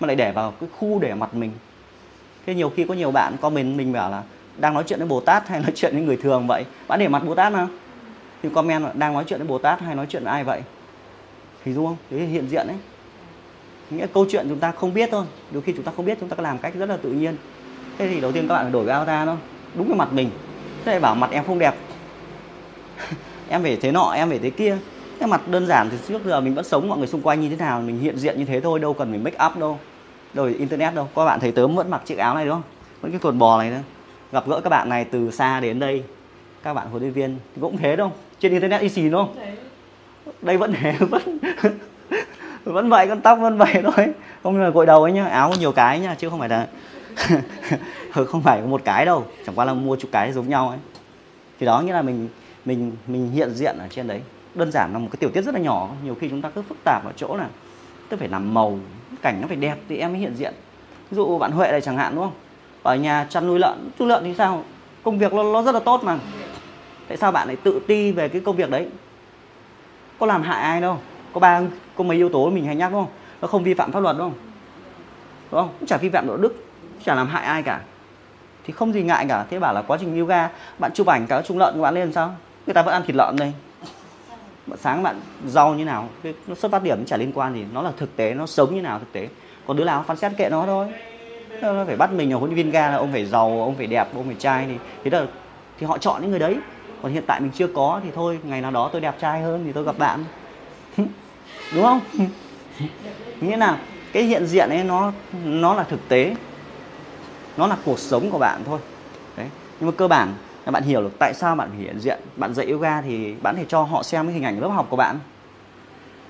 mà 0.00 0.06
lại 0.06 0.16
để 0.16 0.32
vào 0.32 0.54
cái 0.60 0.68
khu 0.78 0.98
để 0.98 1.14
mặt 1.14 1.34
mình. 1.34 1.50
Thế 2.46 2.54
nhiều 2.54 2.72
khi 2.76 2.84
có 2.84 2.94
nhiều 2.94 3.10
bạn 3.10 3.36
comment 3.40 3.76
mình 3.76 3.92
bảo 3.92 4.10
là 4.10 4.22
đang 4.58 4.74
nói 4.74 4.84
chuyện 4.86 4.98
với 4.98 5.08
Bồ 5.08 5.20
Tát 5.20 5.48
hay 5.48 5.60
nói 5.62 5.72
chuyện 5.74 5.94
với 5.94 6.02
người 6.02 6.16
thường 6.16 6.46
vậy? 6.46 6.64
Bạn 6.88 6.98
để 6.98 7.08
mặt 7.08 7.22
Bồ 7.26 7.34
Tát 7.34 7.52
mà. 7.52 7.68
Thì 8.42 8.48
comment 8.54 8.84
là 8.84 8.92
đang 8.94 9.12
nói 9.12 9.24
chuyện 9.26 9.38
với 9.38 9.48
Bồ 9.48 9.58
Tát 9.58 9.80
hay 9.80 9.94
nói 9.94 10.06
chuyện 10.08 10.24
với 10.24 10.32
ai 10.32 10.44
vậy? 10.44 10.62
Thì 11.64 11.74
đúng 11.74 11.86
không? 11.86 11.96
Đấy 12.10 12.20
hiện 12.20 12.48
diện 12.48 12.66
đấy. 12.66 12.76
Nghĩa 13.90 14.06
câu 14.14 14.26
chuyện 14.30 14.46
chúng 14.48 14.58
ta 14.58 14.72
không 14.72 14.94
biết 14.94 15.08
thôi. 15.12 15.24
Đôi 15.50 15.62
khi 15.62 15.72
chúng 15.72 15.84
ta 15.84 15.92
không 15.96 16.06
biết 16.06 16.18
chúng 16.20 16.28
ta 16.28 16.36
có 16.36 16.42
làm 16.42 16.58
cách 16.58 16.74
rất 16.74 16.88
là 16.88 16.96
tự 16.96 17.12
nhiên. 17.12 17.36
Thế 17.98 18.08
thì 18.08 18.20
đầu 18.20 18.32
tiên 18.32 18.48
các 18.48 18.54
bạn 18.54 18.64
phải 18.64 18.72
đổi 18.72 18.86
cái 18.86 18.92
avatar 18.92 19.26
nó 19.26 19.36
đúng 19.74 19.88
cái 19.88 19.96
mặt 19.96 20.12
mình. 20.12 20.30
Thế 20.84 21.00
bảo 21.00 21.14
mặt 21.14 21.30
em 21.30 21.44
không 21.46 21.58
đẹp. 21.58 21.74
Em 23.48 23.62
phải 23.62 23.76
thế 23.76 23.92
nọ 23.92 24.12
em 24.16 24.28
phải 24.28 24.38
thế 24.38 24.50
kia 24.50 24.76
cái 25.20 25.28
mặt 25.28 25.48
đơn 25.48 25.66
giản 25.66 25.88
thì 25.90 25.96
trước 26.08 26.24
giờ 26.24 26.40
mình 26.40 26.54
vẫn 26.54 26.64
sống 26.64 26.88
mọi 26.88 26.98
người 26.98 27.06
xung 27.06 27.22
quanh 27.22 27.40
như 27.40 27.48
thế 27.48 27.56
nào 27.56 27.80
mình 27.80 28.00
hiện 28.00 28.18
diện 28.18 28.38
như 28.38 28.44
thế 28.44 28.60
thôi 28.60 28.78
đâu 28.78 28.94
cần 28.94 29.12
mình 29.12 29.24
make 29.24 29.46
up 29.46 29.56
đâu 29.56 29.78
rồi 30.34 30.54
internet 30.58 30.94
đâu. 30.94 31.08
Các 31.16 31.24
bạn 31.24 31.40
thấy 31.40 31.52
tớ 31.52 31.66
vẫn 31.66 31.90
mặc 31.90 32.02
chiếc 32.04 32.18
áo 32.18 32.34
này 32.34 32.44
đúng 32.44 32.54
không? 32.54 32.62
Vẫn 33.00 33.10
cái 33.10 33.20
quần 33.22 33.38
bò 33.38 33.58
này 33.58 33.70
nữa 33.70 33.80
gặp 34.32 34.48
gỡ 34.48 34.60
các 34.64 34.70
bạn 34.70 34.88
này 34.88 35.04
từ 35.04 35.30
xa 35.30 35.60
đến 35.60 35.78
đây 35.78 36.02
các 36.62 36.74
bạn 36.74 36.90
huấn 36.90 37.02
luyện 37.02 37.12
viên 37.12 37.38
cũng 37.60 37.76
thế 37.76 37.96
đâu 37.96 38.12
trên 38.38 38.52
internet 38.52 38.80
y 38.80 38.88
xì 38.88 39.10
đúng 39.10 39.26
không? 39.26 39.36
Đây 40.42 40.56
vẫn 40.56 40.72
thế 40.72 40.92
vẫn 41.00 41.38
vẫn 42.64 42.88
vậy 42.88 43.06
con 43.08 43.20
tóc 43.20 43.38
vẫn 43.40 43.58
vậy 43.58 43.82
thôi. 43.82 44.06
Không 44.42 44.60
là 44.60 44.70
gội 44.70 44.86
đầu 44.86 45.02
ấy 45.02 45.12
nhá 45.12 45.26
áo 45.26 45.50
có 45.50 45.56
nhiều 45.58 45.72
cái 45.72 46.00
nhá 46.00 46.14
chứ 46.18 46.30
không 46.30 46.38
phải 46.38 46.48
là 46.48 46.66
không 48.26 48.42
phải 48.42 48.60
có 48.60 48.66
một 48.66 48.80
cái 48.84 49.06
đâu 49.06 49.24
chẳng 49.46 49.54
qua 49.54 49.64
là 49.64 49.74
mua 49.74 49.96
chục 49.96 50.10
cái 50.12 50.32
giống 50.32 50.48
nhau 50.48 50.68
ấy. 50.68 50.78
Thì 51.60 51.66
đó 51.66 51.80
nghĩa 51.80 51.92
là 51.92 52.02
mình 52.02 52.28
mình 52.64 52.92
mình 53.06 53.30
hiện 53.30 53.50
diện 53.54 53.78
ở 53.78 53.86
trên 53.90 54.06
đấy 54.08 54.20
đơn 54.54 54.72
giản 54.72 54.92
là 54.92 54.98
một 54.98 55.08
cái 55.12 55.16
tiểu 55.20 55.30
tiết 55.30 55.42
rất 55.42 55.54
là 55.54 55.60
nhỏ. 55.60 55.88
Nhiều 56.04 56.16
khi 56.20 56.28
chúng 56.28 56.42
ta 56.42 56.50
cứ 56.54 56.62
phức 56.62 56.78
tạp 56.84 57.04
ở 57.04 57.12
chỗ 57.16 57.36
là 57.36 57.48
tôi 58.08 58.18
phải 58.18 58.28
làm 58.28 58.54
màu 58.54 58.78
cảnh 59.22 59.40
nó 59.40 59.46
phải 59.46 59.56
đẹp 59.56 59.76
thì 59.88 59.96
em 59.96 60.12
mới 60.12 60.20
hiện 60.20 60.34
diện. 60.34 60.54
Ví 61.10 61.16
dụ 61.16 61.38
bạn 61.38 61.52
huệ 61.52 61.70
này 61.70 61.80
chẳng 61.80 61.96
hạn 61.96 62.14
đúng 62.14 62.24
không? 62.24 62.34
Ở 62.82 62.96
nhà 62.96 63.26
chăn 63.30 63.46
nuôi 63.46 63.58
lợn 63.58 63.90
chú 63.98 64.06
lợn 64.06 64.24
thì 64.24 64.34
sao? 64.34 64.64
Công 65.02 65.18
việc 65.18 65.32
nó, 65.32 65.42
nó 65.42 65.62
rất 65.62 65.72
là 65.74 65.80
tốt 65.80 66.04
mà. 66.04 66.18
Tại 67.08 67.16
sao 67.16 67.32
bạn 67.32 67.46
lại 67.46 67.56
tự 67.56 67.80
ti 67.86 68.12
về 68.12 68.28
cái 68.28 68.40
công 68.40 68.56
việc 68.56 68.70
đấy? 68.70 68.88
Có 70.18 70.26
làm 70.26 70.42
hại 70.42 70.62
ai 70.62 70.80
đâu. 70.80 70.98
Có 71.32 71.40
ba 71.40 71.60
có 71.96 72.04
mấy 72.04 72.16
yếu 72.16 72.28
tố 72.28 72.50
mình 72.50 72.66
hay 72.66 72.76
nhắc 72.76 72.92
đúng 72.92 73.04
không? 73.04 73.12
Nó 73.40 73.48
không 73.48 73.64
vi 73.64 73.74
phạm 73.74 73.92
pháp 73.92 74.00
luật 74.00 74.16
đúng 74.18 74.30
không? 74.30 74.38
Đúng 75.50 75.60
không? 75.60 75.70
Cũng 75.80 75.86
chả 75.86 75.96
vi 75.96 76.08
phạm 76.08 76.26
đạo 76.26 76.36
đức 76.36 76.64
chả 77.04 77.14
làm 77.14 77.28
hại 77.28 77.44
ai 77.44 77.62
cả. 77.62 77.80
Thì 78.64 78.72
không 78.72 78.92
gì 78.92 79.02
ngại 79.02 79.26
cả. 79.28 79.44
Thế 79.50 79.58
bảo 79.58 79.74
là 79.74 79.82
quá 79.82 79.98
trình 80.00 80.18
yoga 80.18 80.50
bạn 80.78 80.92
chụp 80.94 81.06
ảnh 81.06 81.26
cả 81.26 81.42
trung 81.42 81.58
lợn 81.58 81.74
của 81.74 81.82
bạn 81.82 81.94
lên 81.94 82.12
sao? 82.12 82.34
Người 82.66 82.74
ta 82.74 82.82
vẫn 82.82 82.94
ăn 82.94 83.02
thịt 83.06 83.16
lợn 83.16 83.36
đây 83.36 83.52
sáng 84.76 85.02
bạn 85.02 85.20
giàu 85.46 85.74
như 85.74 85.84
nào, 85.84 86.08
cái 86.22 86.34
nó 86.46 86.54
xuất 86.54 86.72
phát 86.72 86.82
điểm 86.82 87.04
chả 87.04 87.16
liên 87.16 87.32
quan 87.34 87.54
gì, 87.54 87.64
nó 87.72 87.82
là 87.82 87.92
thực 87.96 88.16
tế, 88.16 88.34
nó 88.34 88.46
sống 88.46 88.74
như 88.74 88.82
nào 88.82 88.98
thực 88.98 89.12
tế. 89.12 89.28
Còn 89.66 89.76
đứa 89.76 89.84
nào 89.84 90.04
phán 90.06 90.16
xét 90.16 90.32
kệ 90.36 90.48
nó 90.50 90.66
thôi. 90.66 90.86
Nó 91.62 91.84
phải 91.84 91.96
bắt 91.96 92.12
mình 92.12 92.32
ở 92.32 92.38
huấn 92.38 92.54
viên 92.54 92.70
ga 92.70 92.90
là 92.90 92.96
ông 92.96 93.12
phải 93.12 93.26
giàu, 93.26 93.62
ông 93.62 93.74
phải 93.74 93.86
đẹp, 93.86 94.08
ông 94.14 94.26
phải 94.26 94.36
trai 94.38 94.66
thì 94.66 94.74
thế 95.04 95.10
là 95.10 95.26
thì 95.78 95.86
họ 95.86 95.98
chọn 95.98 96.22
những 96.22 96.30
người 96.30 96.38
đấy. 96.38 96.56
Còn 97.02 97.12
hiện 97.12 97.24
tại 97.26 97.40
mình 97.40 97.50
chưa 97.54 97.66
có 97.66 98.00
thì 98.04 98.10
thôi, 98.14 98.38
ngày 98.44 98.60
nào 98.60 98.70
đó 98.70 98.90
tôi 98.92 99.00
đẹp 99.00 99.14
trai 99.20 99.42
hơn 99.42 99.62
thì 99.66 99.72
tôi 99.72 99.84
gặp 99.84 99.98
bạn. 99.98 100.24
Đúng 101.74 101.84
không? 101.84 102.00
Nghĩa 103.40 103.56
là 103.56 103.78
cái 104.12 104.22
hiện 104.22 104.46
diện 104.46 104.68
ấy 104.68 104.84
nó 104.84 105.12
nó 105.44 105.74
là 105.74 105.82
thực 105.82 106.08
tế. 106.08 106.34
Nó 107.56 107.66
là 107.66 107.76
cuộc 107.84 107.98
sống 107.98 108.30
của 108.30 108.38
bạn 108.38 108.62
thôi. 108.66 108.78
Đấy. 109.36 109.46
Nhưng 109.80 109.90
mà 109.90 109.92
cơ 109.96 110.08
bản 110.08 110.34
bạn 110.66 110.82
hiểu 110.82 111.02
được 111.02 111.18
tại 111.18 111.34
sao 111.34 111.56
bạn 111.56 111.68
phải 111.70 111.78
hiện 111.78 112.00
diện. 112.00 112.20
Bạn 112.36 112.54
dạy 112.54 112.70
yoga 112.70 113.02
thì 113.02 113.34
bạn 113.42 113.56
thể 113.56 113.64
cho 113.68 113.82
họ 113.82 114.02
xem 114.02 114.26
cái 114.26 114.34
hình 114.34 114.44
ảnh 114.44 114.60
lớp 114.60 114.68
học 114.68 114.86
của 114.90 114.96
bạn. 114.96 115.18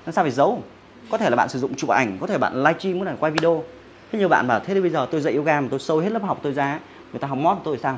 Nó 0.05 0.11
sao 0.11 0.23
phải 0.23 0.31
giấu? 0.31 0.63
Có 1.11 1.17
thể 1.17 1.29
là 1.29 1.35
bạn 1.35 1.49
sử 1.49 1.59
dụng 1.59 1.75
chụp 1.75 1.89
ảnh, 1.89 2.17
có 2.21 2.27
thể 2.27 2.37
bạn 2.37 2.63
livestream 2.63 2.99
có 2.99 3.05
thể 3.05 3.15
quay 3.19 3.31
video. 3.31 3.63
Thế 4.11 4.19
nhiều 4.19 4.27
bạn 4.27 4.47
bảo, 4.47 4.59
thế 4.59 4.73
thì 4.73 4.81
bây 4.81 4.89
giờ 4.89 5.07
tôi 5.11 5.21
dạy 5.21 5.35
yoga 5.35 5.61
mà 5.61 5.67
tôi 5.71 5.79
sâu 5.79 5.99
hết 5.99 6.11
lớp 6.11 6.23
học 6.23 6.39
tôi 6.41 6.53
ra 6.53 6.79
người 7.11 7.19
ta 7.19 7.27
học 7.27 7.37
mót 7.37 7.57
tôi 7.63 7.77
sao? 7.77 7.97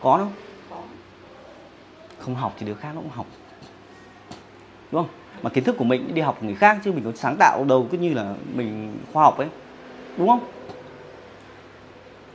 Có 0.00 0.18
đâu. 0.18 0.28
Không 2.18 2.34
học 2.34 2.54
thì 2.58 2.66
đứa 2.66 2.74
khác 2.74 2.88
nó 2.94 3.00
cũng 3.00 3.10
học. 3.10 3.26
Đúng 4.92 5.02
không? 5.02 5.10
Mà 5.42 5.50
kiến 5.50 5.64
thức 5.64 5.76
của 5.78 5.84
mình 5.84 6.14
đi 6.14 6.20
học 6.20 6.36
của 6.40 6.46
người 6.46 6.54
khác 6.54 6.78
chứ 6.84 6.92
mình 6.92 7.04
có 7.04 7.12
sáng 7.14 7.36
tạo 7.38 7.64
đâu, 7.64 7.86
cứ 7.90 7.98
như 7.98 8.14
là 8.14 8.34
mình 8.54 8.98
khoa 9.12 9.22
học 9.22 9.38
ấy. 9.38 9.48
Đúng 10.16 10.28
không? 10.28 10.40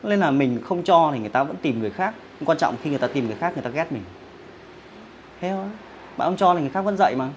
Nên 0.04 0.20
là 0.20 0.32
mình 0.32 0.60
không 0.64 0.84
cho 0.84 1.10
thì 1.14 1.20
người 1.20 1.30
ta 1.30 1.44
vẫn 1.44 1.56
tìm 1.62 1.80
người 1.80 1.90
khác 1.90 2.14
quan 2.46 2.58
trọng 2.58 2.76
khi 2.84 2.90
người 2.90 3.00
ta 3.00 3.08
tìm 3.08 3.28
người 3.28 3.36
khác 3.36 3.54
người 3.56 3.64
ta 3.64 3.70
ghét 3.70 3.92
mình. 3.92 4.04
Thế 5.42 5.50
thôi. 5.50 5.66
Bạn 6.18 6.28
không 6.28 6.38
cho 6.38 6.54
là 6.54 6.62
người 6.62 6.70
khác 6.70 6.82
vẫn 6.82 6.98
dạy 6.98 7.16
mà. 7.16 7.30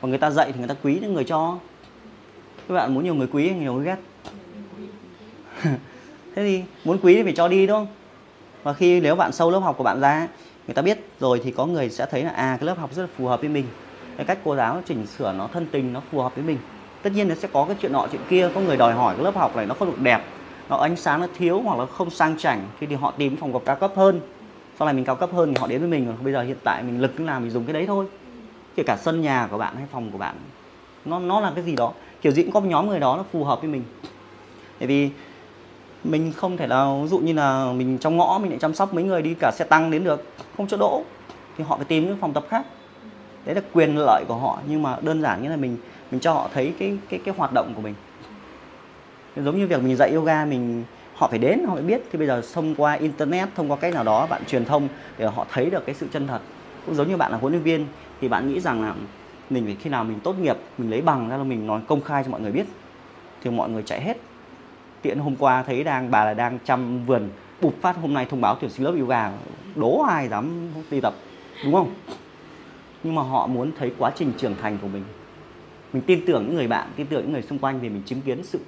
Và 0.00 0.08
người 0.08 0.18
ta 0.18 0.30
dạy 0.30 0.52
thì 0.52 0.58
người 0.58 0.68
ta 0.68 0.74
quý 0.82 0.98
những 1.02 1.14
người 1.14 1.24
cho. 1.24 1.58
Các 2.68 2.74
bạn 2.74 2.94
muốn 2.94 3.04
nhiều 3.04 3.14
người 3.14 3.28
quý 3.32 3.48
hay 3.48 3.58
nhiều 3.58 3.72
người 3.72 3.84
ghét. 3.84 3.96
Thế 6.34 6.42
thì 6.44 6.62
muốn 6.84 6.98
quý 7.02 7.14
thì 7.14 7.22
phải 7.22 7.32
cho 7.36 7.48
đi 7.48 7.66
đúng 7.66 7.76
không? 7.76 7.86
Và 8.62 8.72
khi 8.72 9.00
nếu 9.00 9.16
bạn 9.16 9.32
sâu 9.32 9.50
lớp 9.50 9.58
học 9.58 9.74
của 9.78 9.84
bạn 9.84 10.00
ra 10.00 10.28
người 10.66 10.74
ta 10.74 10.82
biết 10.82 10.98
rồi 11.20 11.40
thì 11.44 11.50
có 11.50 11.66
người 11.66 11.90
sẽ 11.90 12.06
thấy 12.10 12.22
là 12.22 12.30
à 12.30 12.56
cái 12.60 12.66
lớp 12.66 12.78
học 12.78 12.94
rất 12.94 13.02
là 13.02 13.08
phù 13.16 13.26
hợp 13.26 13.40
với 13.40 13.48
mình. 13.48 13.64
Cái 14.16 14.26
cách 14.26 14.38
cô 14.44 14.56
giáo 14.56 14.82
chỉnh 14.86 15.06
sửa 15.06 15.32
nó 15.32 15.48
thân 15.52 15.66
tình 15.70 15.92
nó 15.92 16.02
phù 16.10 16.20
hợp 16.20 16.34
với 16.34 16.44
mình. 16.44 16.58
Tất 17.02 17.10
nhiên 17.14 17.28
nó 17.28 17.34
sẽ 17.34 17.48
có 17.52 17.64
cái 17.64 17.76
chuyện 17.80 17.92
nọ 17.92 18.06
chuyện 18.12 18.20
kia. 18.28 18.48
Có 18.54 18.60
người 18.60 18.76
đòi 18.76 18.92
hỏi 18.92 19.14
cái 19.14 19.24
lớp 19.24 19.36
học 19.36 19.56
này 19.56 19.66
nó 19.66 19.74
không 19.74 19.90
được 19.90 20.00
đẹp 20.00 20.22
nó 20.70 20.76
ánh 20.76 20.96
sáng 20.96 21.20
nó 21.20 21.26
thiếu 21.38 21.60
hoặc 21.64 21.78
là 21.78 21.86
không 21.86 22.10
sang 22.10 22.38
chảnh 22.38 22.68
thì, 22.80 22.86
thì 22.86 22.94
họ 22.94 23.10
tìm 23.10 23.36
phòng 23.36 23.52
học 23.52 23.62
cao 23.66 23.76
cấp 23.76 23.92
hơn 23.96 24.20
sau 24.80 24.86
này 24.86 24.94
mình 24.94 25.04
cao 25.04 25.16
cấp 25.16 25.30
hơn 25.32 25.54
thì 25.54 25.60
họ 25.60 25.66
đến 25.66 25.80
với 25.80 25.88
mình 25.88 26.06
còn 26.06 26.24
bây 26.24 26.32
giờ 26.32 26.42
hiện 26.42 26.56
tại 26.64 26.82
mình 26.82 27.00
lực 27.00 27.20
làm 27.20 27.42
mình 27.42 27.50
dùng 27.50 27.64
cái 27.64 27.72
đấy 27.72 27.86
thôi. 27.86 28.06
Kể 28.76 28.82
cả 28.82 28.96
sân 28.96 29.20
nhà 29.20 29.48
của 29.50 29.58
bạn 29.58 29.76
hay 29.76 29.84
phòng 29.92 30.10
của 30.10 30.18
bạn. 30.18 30.34
Nó 31.04 31.18
nó 31.18 31.40
là 31.40 31.52
cái 31.54 31.64
gì 31.64 31.76
đó. 31.76 31.92
Kiểu 32.22 32.32
gì 32.32 32.42
cũng 32.42 32.52
có 32.52 32.60
một 32.60 32.66
nhóm 32.68 32.88
người 32.88 33.00
đó 33.00 33.16
nó 33.16 33.24
phù 33.32 33.44
hợp 33.44 33.60
với 33.60 33.70
mình. 33.70 33.82
Bởi 34.78 34.88
vì 34.88 35.10
mình 36.04 36.32
không 36.36 36.56
thể 36.56 36.66
nào, 36.66 37.00
ví 37.02 37.08
dụ 37.08 37.18
như 37.18 37.32
là 37.32 37.72
mình 37.72 37.98
trong 37.98 38.16
ngõ 38.16 38.38
mình 38.42 38.50
lại 38.50 38.58
chăm 38.58 38.74
sóc 38.74 38.94
mấy 38.94 39.04
người 39.04 39.22
đi 39.22 39.34
cả 39.34 39.50
xe 39.54 39.64
tăng 39.64 39.90
đến 39.90 40.04
được. 40.04 40.24
Không 40.56 40.66
chỗ 40.66 40.76
đỗ. 40.76 41.02
Thì 41.56 41.64
họ 41.64 41.76
phải 41.76 41.84
tìm 41.84 42.06
những 42.06 42.16
phòng 42.20 42.32
tập 42.32 42.44
khác. 42.48 42.66
Đấy 43.44 43.54
là 43.54 43.60
quyền 43.72 43.96
lợi 43.98 44.24
của 44.28 44.36
họ. 44.36 44.58
Nhưng 44.68 44.82
mà 44.82 44.96
đơn 45.02 45.22
giản 45.22 45.42
như 45.42 45.48
là 45.48 45.56
mình 45.56 45.76
mình 46.10 46.20
cho 46.20 46.32
họ 46.32 46.48
thấy 46.54 46.72
cái 46.78 46.98
cái 47.08 47.20
cái 47.24 47.34
hoạt 47.38 47.52
động 47.52 47.72
của 47.76 47.82
mình. 47.82 47.94
Giống 49.36 49.58
như 49.58 49.66
việc 49.66 49.82
mình 49.82 49.96
dạy 49.96 50.12
yoga, 50.12 50.44
mình 50.44 50.84
họ 51.20 51.28
phải 51.28 51.38
đến, 51.38 51.64
họ 51.64 51.74
phải 51.74 51.82
biết. 51.82 52.02
Thì 52.12 52.18
bây 52.18 52.26
giờ 52.26 52.42
thông 52.54 52.74
qua 52.74 52.92
internet, 52.92 53.48
thông 53.54 53.70
qua 53.70 53.76
cách 53.76 53.94
nào 53.94 54.04
đó, 54.04 54.26
bạn 54.26 54.42
truyền 54.44 54.64
thông 54.64 54.88
để 55.18 55.26
họ 55.26 55.46
thấy 55.52 55.70
được 55.70 55.86
cái 55.86 55.94
sự 55.94 56.06
chân 56.12 56.26
thật. 56.26 56.40
Cũng 56.86 56.94
giống 56.94 57.08
như 57.08 57.16
bạn 57.16 57.32
là 57.32 57.38
huấn 57.38 57.52
luyện 57.52 57.62
viên, 57.62 57.86
thì 58.20 58.28
bạn 58.28 58.48
nghĩ 58.48 58.60
rằng 58.60 58.82
là 58.82 58.94
mình 59.50 59.64
phải 59.64 59.76
khi 59.80 59.90
nào 59.90 60.04
mình 60.04 60.20
tốt 60.20 60.38
nghiệp, 60.38 60.56
mình 60.78 60.90
lấy 60.90 61.02
bằng 61.02 61.28
ra 61.28 61.36
là 61.36 61.44
mình 61.44 61.66
nói 61.66 61.80
công 61.88 62.00
khai 62.00 62.24
cho 62.24 62.30
mọi 62.30 62.40
người 62.40 62.52
biết, 62.52 62.66
thì 63.42 63.50
mọi 63.50 63.70
người 63.70 63.82
chạy 63.82 64.00
hết. 64.00 64.16
Tiện 65.02 65.18
hôm 65.18 65.36
qua 65.36 65.62
thấy 65.62 65.84
đang, 65.84 66.10
bà 66.10 66.24
là 66.24 66.34
đang 66.34 66.58
chăm 66.64 67.04
vườn, 67.04 67.28
bụp 67.60 67.74
phát 67.80 67.96
hôm 67.96 68.14
nay 68.14 68.26
thông 68.30 68.40
báo 68.40 68.56
tuyển 68.60 68.70
sinh 68.70 68.86
lớp 68.86 68.94
yoga 69.00 69.30
đố 69.74 70.02
ai 70.02 70.28
dám 70.28 70.68
đi 70.90 71.00
tập, 71.00 71.14
đúng 71.64 71.74
không? 71.74 71.94
Nhưng 73.02 73.14
mà 73.14 73.22
họ 73.22 73.46
muốn 73.46 73.70
thấy 73.78 73.92
quá 73.98 74.12
trình 74.16 74.32
trưởng 74.38 74.54
thành 74.62 74.78
của 74.82 74.88
mình. 74.88 75.04
Mình 75.92 76.02
tin 76.02 76.26
tưởng 76.26 76.46
những 76.46 76.56
người 76.56 76.68
bạn, 76.68 76.88
tin 76.96 77.06
tưởng 77.06 77.22
những 77.22 77.32
người 77.32 77.42
xung 77.42 77.58
quanh 77.58 77.80
vì 77.80 77.88
mình 77.88 78.02
chứng 78.06 78.20
kiến 78.20 78.44
sự 78.44 78.58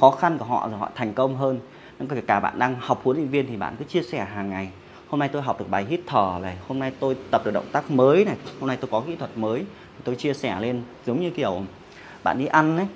khó 0.00 0.10
khăn 0.10 0.38
của 0.38 0.44
họ 0.44 0.68
rồi 0.68 0.78
họ 0.78 0.90
thành 0.94 1.14
công 1.14 1.36
hơn 1.36 1.60
kể 2.08 2.20
cả 2.20 2.40
bạn 2.40 2.58
đang 2.58 2.76
học 2.80 3.00
huấn 3.04 3.16
luyện 3.16 3.28
viên 3.28 3.46
thì 3.46 3.56
bạn 3.56 3.76
cứ 3.78 3.84
chia 3.84 4.02
sẻ 4.02 4.24
hàng 4.24 4.50
ngày. 4.50 4.70
Hôm 5.08 5.20
nay 5.20 5.28
tôi 5.28 5.42
học 5.42 5.58
được 5.58 5.70
bài 5.70 5.84
hít 5.84 6.00
thở 6.06 6.38
này 6.42 6.56
hôm 6.68 6.78
nay 6.78 6.92
tôi 7.00 7.16
tập 7.30 7.42
được 7.44 7.50
động 7.50 7.66
tác 7.72 7.90
mới 7.90 8.24
này 8.24 8.36
hôm 8.60 8.68
nay 8.68 8.78
tôi 8.80 8.90
có 8.90 9.02
kỹ 9.06 9.16
thuật 9.16 9.38
mới. 9.38 9.64
Tôi 10.04 10.16
chia 10.16 10.34
sẻ 10.34 10.60
lên 10.60 10.82
giống 11.06 11.20
như 11.20 11.30
kiểu 11.30 11.62
bạn 12.24 12.38
đi 12.38 12.46
ăn 12.46 12.76
đấy 12.76 12.86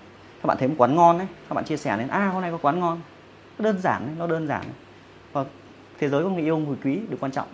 các 0.42 0.46
bạn 0.46 0.56
thấy 0.58 0.68
một 0.68 0.74
quán 0.78 0.96
ngon 0.96 1.18
đấy 1.18 1.26
các 1.48 1.54
bạn 1.54 1.64
chia 1.64 1.76
sẻ 1.76 1.96
lên 1.96 2.08
à 2.08 2.26
hôm 2.26 2.42
nay 2.42 2.50
có 2.50 2.58
quán 2.58 2.80
ngon. 2.80 3.00
Nó 3.58 3.64
đơn 3.64 3.78
giản 3.78 4.06
đấy, 4.06 4.14
nó 4.18 4.26
đơn 4.26 4.46
giản 4.46 4.64
và 5.32 5.44
thế 5.98 6.08
giới 6.08 6.24
của 6.24 6.30
người 6.30 6.42
yêu 6.42 6.58
người 6.58 6.76
quý 6.84 6.98
được 7.08 7.16
quan 7.20 7.32
trọng. 7.32 7.48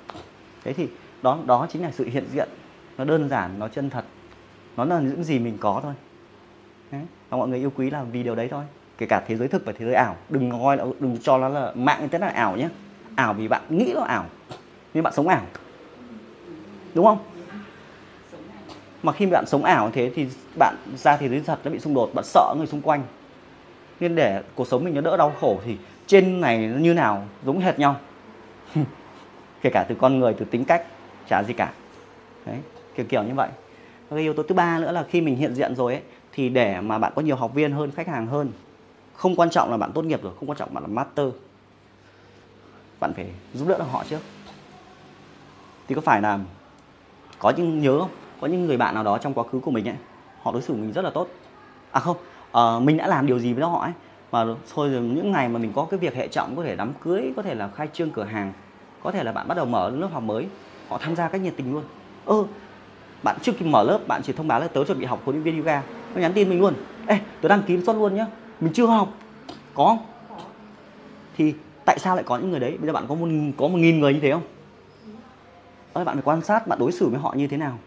Thế 0.64 0.72
thì 0.72 0.88
đó 1.22 1.38
đó 1.46 1.66
chính 1.70 1.82
là 1.82 1.90
sự 1.90 2.08
hiện 2.08 2.24
diện. 2.32 2.48
Nó 2.98 3.04
đơn 3.04 3.28
giản 3.28 3.58
nó 3.58 3.68
chân 3.68 3.90
thật. 3.90 4.04
Nó 4.76 4.84
là 4.84 5.00
những 5.00 5.24
gì 5.24 5.38
mình 5.38 5.58
có 5.60 5.80
thôi. 5.82 5.94
Đấy. 6.92 7.02
và 7.28 7.36
mọi 7.36 7.48
người 7.48 7.58
yêu 7.58 7.72
quý 7.76 7.90
là 7.90 8.02
vì 8.02 8.22
điều 8.22 8.34
đấy 8.34 8.48
thôi 8.50 8.64
kể 9.00 9.06
cả 9.06 9.22
thế 9.26 9.36
giới 9.36 9.48
thực 9.48 9.64
và 9.64 9.72
thế 9.78 9.84
giới 9.84 9.94
ảo, 9.94 10.16
đừng 10.28 10.50
coi 10.50 10.76
là 10.76 10.84
đừng 11.00 11.18
cho 11.22 11.38
nó 11.38 11.48
là 11.48 11.72
mạng 11.74 12.00
internet 12.00 12.34
là 12.34 12.40
ảo 12.40 12.56
nhé 12.56 12.68
ảo 13.14 13.34
vì 13.34 13.48
bạn 13.48 13.62
nghĩ 13.68 13.92
nó 13.94 14.02
ảo, 14.02 14.24
nhưng 14.94 15.04
bạn 15.04 15.12
sống 15.12 15.28
ảo. 15.28 15.42
Đúng 16.94 17.04
không? 17.04 17.18
Mà 19.02 19.12
khi 19.12 19.26
bạn 19.26 19.46
sống 19.46 19.64
ảo 19.64 19.86
như 19.86 19.92
thế 19.94 20.10
thì 20.14 20.26
bạn 20.58 20.76
ra 20.96 21.16
thế 21.16 21.28
giới 21.28 21.40
thật 21.46 21.58
nó 21.64 21.70
bị 21.70 21.78
xung 21.78 21.94
đột, 21.94 22.10
bạn 22.14 22.24
sợ 22.24 22.54
người 22.58 22.66
xung 22.66 22.80
quanh. 22.80 23.02
Nên 24.00 24.14
để 24.14 24.42
cuộc 24.54 24.68
sống 24.68 24.84
mình 24.84 24.94
nó 24.94 25.00
đỡ 25.00 25.16
đau 25.16 25.32
khổ 25.40 25.60
thì 25.64 25.76
trên 26.06 26.40
này 26.40 26.66
nó 26.66 26.78
như 26.78 26.94
nào 26.94 27.24
giống 27.44 27.60
hệt 27.60 27.78
nhau. 27.78 27.96
Kể 29.62 29.70
cả 29.70 29.84
từ 29.88 29.94
con 29.94 30.18
người, 30.18 30.34
từ 30.34 30.44
tính 30.44 30.64
cách, 30.64 30.84
chả 31.28 31.42
gì 31.42 31.52
cả. 31.52 31.72
Đấy, 32.46 32.56
kiểu 32.94 33.06
kiểu 33.08 33.22
như 33.22 33.34
vậy. 33.34 33.48
Và 34.08 34.16
cái 34.16 34.22
yếu 34.22 34.34
tố 34.34 34.42
thứ 34.42 34.54
ba 34.54 34.78
nữa 34.78 34.92
là 34.92 35.04
khi 35.10 35.20
mình 35.20 35.36
hiện 35.36 35.54
diện 35.54 35.74
rồi 35.76 35.92
ấy, 35.92 36.02
thì 36.32 36.48
để 36.48 36.80
mà 36.80 36.98
bạn 36.98 37.12
có 37.16 37.22
nhiều 37.22 37.36
học 37.36 37.54
viên 37.54 37.72
hơn, 37.72 37.90
khách 37.90 38.08
hàng 38.08 38.26
hơn 38.26 38.52
không 39.20 39.36
quan 39.36 39.50
trọng 39.50 39.70
là 39.70 39.76
bạn 39.76 39.92
tốt 39.92 40.04
nghiệp 40.04 40.22
rồi 40.22 40.32
không 40.40 40.48
quan 40.50 40.58
trọng 40.58 40.74
bạn 40.74 40.82
là 40.82 40.88
master. 40.88 41.26
Bạn 43.00 43.12
phải 43.16 43.26
giúp 43.54 43.68
đỡ 43.68 43.78
được 43.78 43.84
họ 43.90 44.04
trước. 44.10 44.18
Thì 45.88 45.94
có 45.94 46.00
phải 46.00 46.22
là 46.22 46.38
có 47.38 47.52
những 47.56 47.80
nhớ 47.80 47.98
không? 48.00 48.10
Có 48.40 48.46
những 48.46 48.66
người 48.66 48.76
bạn 48.76 48.94
nào 48.94 49.04
đó 49.04 49.18
trong 49.18 49.34
quá 49.34 49.44
khứ 49.52 49.58
của 49.58 49.70
mình 49.70 49.88
ấy 49.88 49.96
họ 50.42 50.52
đối 50.52 50.62
xử 50.62 50.74
mình 50.74 50.92
rất 50.92 51.02
là 51.02 51.10
tốt. 51.10 51.28
À 51.90 52.00
không 52.00 52.16
à, 52.52 52.78
mình 52.78 52.96
đã 52.96 53.06
làm 53.06 53.26
điều 53.26 53.38
gì 53.38 53.52
với 53.52 53.64
họ 53.64 53.82
ấy 53.82 53.92
mà 54.32 54.44
thôi 54.74 54.90
rồi 54.90 55.02
những 55.02 55.32
ngày 55.32 55.48
mà 55.48 55.58
mình 55.58 55.72
có 55.74 55.86
cái 55.90 56.00
việc 56.00 56.14
hệ 56.14 56.28
trọng 56.28 56.56
có 56.56 56.62
thể 56.62 56.76
đám 56.76 56.92
cưới 57.00 57.32
có 57.36 57.42
thể 57.42 57.54
là 57.54 57.68
khai 57.76 57.88
trương 57.92 58.10
cửa 58.10 58.24
hàng 58.24 58.52
có 59.02 59.12
thể 59.12 59.24
là 59.24 59.32
bạn 59.32 59.48
bắt 59.48 59.54
đầu 59.54 59.66
mở 59.66 59.90
lớp 59.90 60.08
học 60.12 60.22
mới 60.22 60.46
họ 60.88 60.98
tham 60.98 61.16
gia 61.16 61.28
cách 61.28 61.40
nhiệt 61.40 61.54
tình 61.56 61.72
luôn. 61.72 61.84
Ơ 62.24 62.36
ừ, 62.36 62.44
bạn 63.22 63.36
trước 63.42 63.52
khi 63.58 63.66
mở 63.66 63.82
lớp 63.82 63.98
bạn 64.08 64.22
chỉ 64.24 64.32
thông 64.32 64.48
báo 64.48 64.60
là 64.60 64.68
tớ 64.68 64.84
chuẩn 64.84 64.98
bị 64.98 65.04
học 65.04 65.20
huấn 65.24 65.36
luyện 65.36 65.44
viên 65.44 65.56
yoga. 65.56 65.82
Nó 66.14 66.20
nhắn 66.20 66.32
tin 66.32 66.48
mình 66.48 66.60
luôn. 66.60 66.74
Ê 67.06 67.18
tớ 67.40 67.48
đăng 67.48 67.62
ký 67.62 67.84
suất 67.86 67.96
luôn 67.96 68.14
nhá 68.14 68.26
mình 68.60 68.72
chưa 68.72 68.86
học. 68.86 69.08
Có 69.74 69.84
không? 69.84 69.98
Thì 71.36 71.54
tại 71.84 71.98
sao 71.98 72.14
lại 72.16 72.24
có 72.24 72.38
những 72.38 72.50
người 72.50 72.60
đấy? 72.60 72.76
Bây 72.78 72.86
giờ 72.86 72.92
bạn 72.92 73.04
có 73.08 73.14
một 73.14 73.28
có 73.56 73.68
một 73.68 73.78
nghìn 73.78 74.00
người 74.00 74.14
như 74.14 74.20
thế 74.20 74.32
không? 74.32 74.42
Ơi, 75.92 76.04
bạn 76.04 76.16
phải 76.16 76.22
quan 76.22 76.42
sát, 76.42 76.66
bạn 76.66 76.78
đối 76.78 76.92
xử 76.92 77.08
với 77.08 77.20
họ 77.20 77.34
như 77.36 77.46
thế 77.46 77.56
nào. 77.56 77.78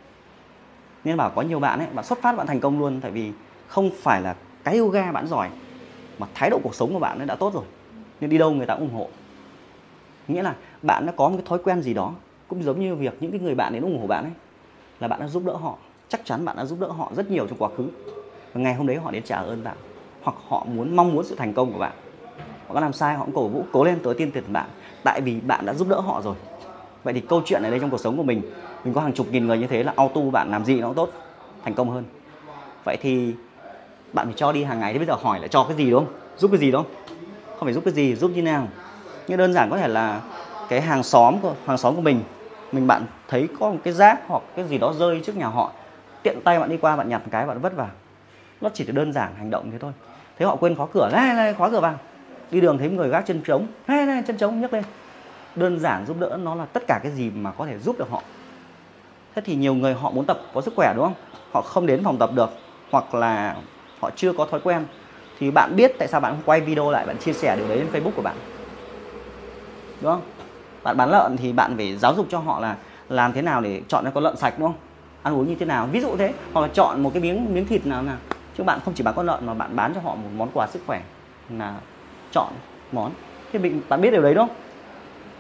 Nên 1.04 1.18
bảo 1.18 1.30
có 1.30 1.42
nhiều 1.42 1.60
bạn 1.60 1.80
ấy, 1.80 1.88
bạn 1.94 2.06
xuất 2.06 2.22
phát 2.22 2.38
bạn 2.38 2.48
thành 2.48 2.60
công 2.60 2.80
luôn, 2.80 3.02
tại 3.02 3.12
vì 3.12 3.32
không 3.68 3.90
phải 4.02 4.22
là 4.22 4.36
cái 4.64 4.78
yoga 4.78 5.12
bạn 5.12 5.28
giỏi, 5.28 5.50
mà 6.20 6.28
thái 6.34 6.50
độ 6.50 6.60
cuộc 6.64 6.76
sống 6.76 6.94
của 6.94 7.00
bạn 7.00 7.28
đã 7.28 7.36
tốt 7.36 7.54
rồi. 7.54 7.64
Nên 8.22 8.30
đi 8.30 8.38
đâu 8.38 8.52
người 8.52 8.66
ta 8.66 8.76
cũng 8.76 8.90
ủng 8.90 8.98
hộ. 9.00 9.10
Nghĩa 10.28 10.42
là 10.42 10.56
bạn 10.82 11.06
đã 11.06 11.14
có 11.18 11.30
một 11.30 11.36
cái 11.38 11.46
thói 11.46 11.60
quen 11.64 11.82
gì 11.82 11.94
đó, 11.94 12.14
cũng 12.48 12.64
giống 12.64 12.80
như 12.80 12.96
việc 12.96 13.14
những 13.20 13.32
cái 13.32 13.40
người 13.40 13.56
bạn 13.56 13.74
đến 13.74 13.84
ủng 13.84 14.02
hộ 14.02 14.08
bạn 14.08 14.24
ấy, 14.24 14.34
là 15.00 15.08
bạn 15.08 15.20
đã 15.20 15.28
giúp 15.28 15.44
đỡ 15.46 15.54
họ. 15.54 15.78
Chắc 16.10 16.26
chắn 16.26 16.46
bạn 16.46 16.58
đã 16.58 16.66
giúp 16.66 16.80
đỡ 16.80 16.88
họ 16.88 17.12
rất 17.16 17.32
nhiều 17.32 17.48
trong 17.48 17.58
quá 17.58 17.70
khứ. 17.78 17.90
Và 18.54 18.62
ngày 18.62 18.74
hôm 18.74 18.88
đấy 18.88 18.98
họ 18.98 19.12
đến 19.12 19.24
trả 19.24 19.38
ơn 19.38 19.64
bạn 19.64 19.78
hoặc 20.24 20.36
họ 20.48 20.66
muốn, 20.70 20.96
mong 20.96 21.14
muốn 21.14 21.26
sự 21.26 21.36
thành 21.36 21.54
công 21.54 21.74
của 21.74 21.80
bạn. 21.80 21.92
Họ 22.68 22.74
có 22.74 22.80
làm 22.80 22.94
sai, 22.94 23.16
họ 23.16 23.26
cũng 23.26 23.34
cổ 23.34 23.48
vũ, 23.48 23.66
cố 23.72 23.84
lên 23.84 24.00
tới 24.04 24.14
tiên 24.14 24.32
tiền 24.32 24.54
bạn. 24.54 24.70
Tại 25.04 25.22
vì 25.22 25.40
bạn 25.40 25.66
đã 25.66 25.74
giúp 25.74 25.88
đỡ 25.90 26.00
họ 26.00 26.22
rồi. 26.22 26.36
Vậy 27.04 27.14
thì 27.14 27.20
câu 27.20 27.42
chuyện 27.46 27.62
này 27.62 27.72
đây 27.72 27.80
trong 27.80 27.90
cuộc 27.90 28.00
sống 28.00 28.18
của 28.18 28.24
mình 28.24 28.42
mình 28.84 28.94
có 28.94 29.02
hàng 29.02 29.14
chục 29.14 29.28
nghìn 29.32 29.48
người 29.48 29.58
như 29.58 29.68
thế 29.68 29.84
là 29.84 29.94
auto 29.96 30.22
bạn 30.22 30.52
làm 30.52 30.66
gì 30.66 30.82
nó 30.82 30.88
cũng 30.88 30.96
tốt, 30.96 31.10
thành 31.64 31.74
công 31.74 31.90
hơn. 31.90 32.04
Vậy 32.86 32.98
thì 33.02 33.34
bạn 34.14 34.26
phải 34.26 34.34
cho 34.38 34.52
đi 34.52 34.64
hàng 34.64 34.80
ngày. 34.80 34.94
Thì 34.94 35.00
bây 35.00 35.08
giờ 35.08 35.14
hỏi 35.22 35.40
là 35.40 35.48
cho 35.48 35.64
cái 35.64 35.78
gì 35.78 35.92
đúng 35.92 36.06
không? 36.06 36.14
Giúp 36.38 36.52
cái 36.52 36.60
gì 36.60 36.72
đúng 36.72 36.84
không? 36.84 36.92
Không 37.60 37.66
phải 37.66 37.74
giúp 37.74 37.84
cái 37.86 37.94
gì, 37.94 38.16
giúp 38.16 38.32
như 38.36 38.42
nào? 38.42 38.68
Như 39.28 39.38
đơn 39.38 39.54
giản 39.54 39.70
có 39.70 39.78
thể 39.78 39.88
là 39.88 40.22
cái 40.70 40.82
hàng 40.82 41.04
xóm 41.04 41.40
của, 41.42 41.54
hàng 41.66 41.78
xóm 41.78 41.96
của 41.96 42.02
mình 42.02 42.24
mình 42.72 42.88
bạn 42.88 43.06
thấy 43.28 43.48
có 43.60 43.72
một 43.72 43.80
cái 43.84 43.94
rác 43.94 44.20
hoặc 44.28 44.44
cái 44.56 44.68
gì 44.68 44.78
đó 44.78 44.94
rơi 45.00 45.22
trước 45.26 45.38
nhà 45.38 45.48
họ, 45.48 45.72
tiện 46.24 46.42
tay 46.44 46.60
bạn 46.60 46.70
đi 46.70 46.78
qua, 46.78 46.96
bạn 46.96 47.10
nhặt 47.10 47.22
một 47.22 47.30
cái, 47.32 47.46
bạn 47.46 47.60
vất 47.62 47.76
vào 47.76 47.90
nó 48.62 48.70
chỉ 48.74 48.86
là 48.86 48.92
đơn 48.92 49.14
giản 49.14 49.36
hành 49.38 49.50
động 49.50 49.72
thế 49.72 49.78
thôi 49.78 49.92
thấy 50.38 50.48
họ 50.48 50.56
quên 50.56 50.76
khóa 50.76 50.88
cửa 50.94 51.10
này 51.12 51.34
này 51.34 51.54
khóa 51.54 51.70
cửa 51.70 51.80
vào. 51.80 52.00
Đi 52.52 52.62
đường 52.62 52.78
thấy 52.78 52.90
người 52.90 53.10
gác 53.10 53.26
chân 53.26 53.42
trống 53.42 53.68
này 53.88 54.06
này 54.06 54.24
chân 54.28 54.38
trống 54.38 54.62
nhấc 54.62 54.74
lên. 54.74 54.84
Đơn 55.56 55.80
giản 55.80 56.06
giúp 56.06 56.18
đỡ 56.20 56.38
nó 56.44 56.56
là 56.56 56.66
tất 56.66 56.84
cả 56.88 57.00
cái 57.04 57.12
gì 57.12 57.30
mà 57.30 57.52
có 57.52 57.66
thể 57.66 57.80
giúp 57.80 57.96
được 58.00 58.10
họ. 58.10 58.22
Thế 59.36 59.42
thì 59.46 59.56
nhiều 59.56 59.74
người 59.74 59.94
họ 59.94 60.12
muốn 60.12 60.26
tập 60.26 60.42
có 60.54 60.62
sức 60.62 60.74
khỏe, 60.76 60.94
đúng 60.96 61.04
không? 61.04 61.14
Họ 61.52 61.62
không 61.62 61.86
đến 61.86 62.04
phòng 62.04 62.18
tập 62.18 62.30
được, 62.34 62.50
hoặc 62.92 63.16
là 63.16 63.56
họ 64.00 64.10
chưa 64.16 64.34
có 64.34 64.46
thói 64.46 64.60
quen. 64.64 64.86
Thì 65.40 65.52
bạn 65.52 65.76
biết 65.76 65.92
tại 66.00 66.08
sao 66.08 66.20
bạn 66.20 66.32
không 66.32 66.42
quay 66.46 66.62
video 66.62 66.92
lại, 66.92 67.06
bạn 67.06 67.18
chia 67.18 67.34
sẻ 67.34 67.56
điều 67.56 67.68
đấy 67.68 67.78
lên 67.78 67.88
facebook 67.94 68.12
của 68.16 68.22
bạn. 68.22 68.36
Đúng 70.02 70.12
không? 70.12 70.22
Bạn 70.84 70.98
bán 70.98 71.10
lợn 71.10 71.38
thì 71.38 71.54
bạn 71.54 71.78
phải 71.78 71.98
giáo 71.98 72.14
dục 72.16 72.26
cho 72.30 72.40
họ 72.40 72.60
là 72.60 72.76
làm 73.10 73.34
thế 73.34 73.42
nào 73.42 73.62
để 73.62 73.82
chọn 73.88 74.06
ra 74.06 74.12
con 74.12 74.24
lợn 74.24 74.38
sạch, 74.38 74.54
đúng 74.60 74.68
không? 74.68 74.80
Ăn 75.24 75.36
uống 75.36 75.48
như 75.48 75.56
thế 75.56 75.66
nào, 75.66 75.88
ví 75.92 76.02
dụ 76.02 76.18
thế. 76.18 76.34
Hoặc 76.54 76.62
là 76.62 76.68
chọn 76.68 77.04
một 77.04 77.12
cái 77.14 77.22
miếng 77.22 77.54
miếng 77.54 77.68
thịt 77.68 77.86
nào 77.86 78.02
nào 78.02 78.18
chứ 78.58 78.64
bạn 78.64 78.80
không 78.86 78.94
chỉ 78.94 79.04
bán 79.04 79.16
con 79.16 79.26
lợn 79.26 79.46
mà 79.46 79.54
bạn 79.54 79.76
bán 79.76 79.94
cho 79.94 80.02
họ 80.02 80.16
một 80.16 80.30
món 80.38 80.50
quà 80.54 80.68
sức 80.68 80.82
khỏe 80.88 81.02
là 81.58 81.74
chọn 82.32 82.54
món. 82.92 83.12
Thế 83.52 83.60
mình, 83.60 83.82
bạn 83.90 84.02
biết 84.02 84.12
điều 84.12 84.22
đấy, 84.22 84.34
đúng 84.34 84.48
không? 84.48 84.58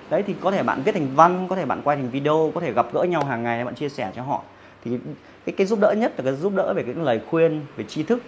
Đấy, 0.10 0.24
thì 0.28 0.36
có 0.42 0.52
thể 0.52 0.64
bạn 0.64 0.82
viết 0.84 0.92
thành 0.92 1.08
văn, 1.16 1.48
có 1.50 1.56
thể 1.56 1.66
bạn 1.66 1.82
quay 1.84 1.98
thành 1.98 2.10
video, 2.10 2.52
có 2.56 2.62
thể 2.62 2.74
gặp 2.74 2.88
gỡ 2.94 3.04
nhau 3.04 3.26
hàng 3.26 3.44
ngày, 3.44 3.66
bạn 3.66 3.76
chia 3.76 3.90
sẻ 3.90 4.12
cho 4.16 4.22
họ. 4.22 4.42
Thì 4.84 4.98
cái 5.46 5.54
cái 5.58 5.68
giúp 5.68 5.80
đỡ 5.80 5.94
nhất 5.98 6.14
là 6.18 6.24
cái 6.24 6.34
giúp 6.34 6.54
đỡ 6.56 6.74
về 6.74 6.84
cái 6.84 6.94
lời 6.94 7.22
khuyên, 7.30 7.62
về 7.76 7.84
tri 7.84 8.04
thức. 8.04 8.22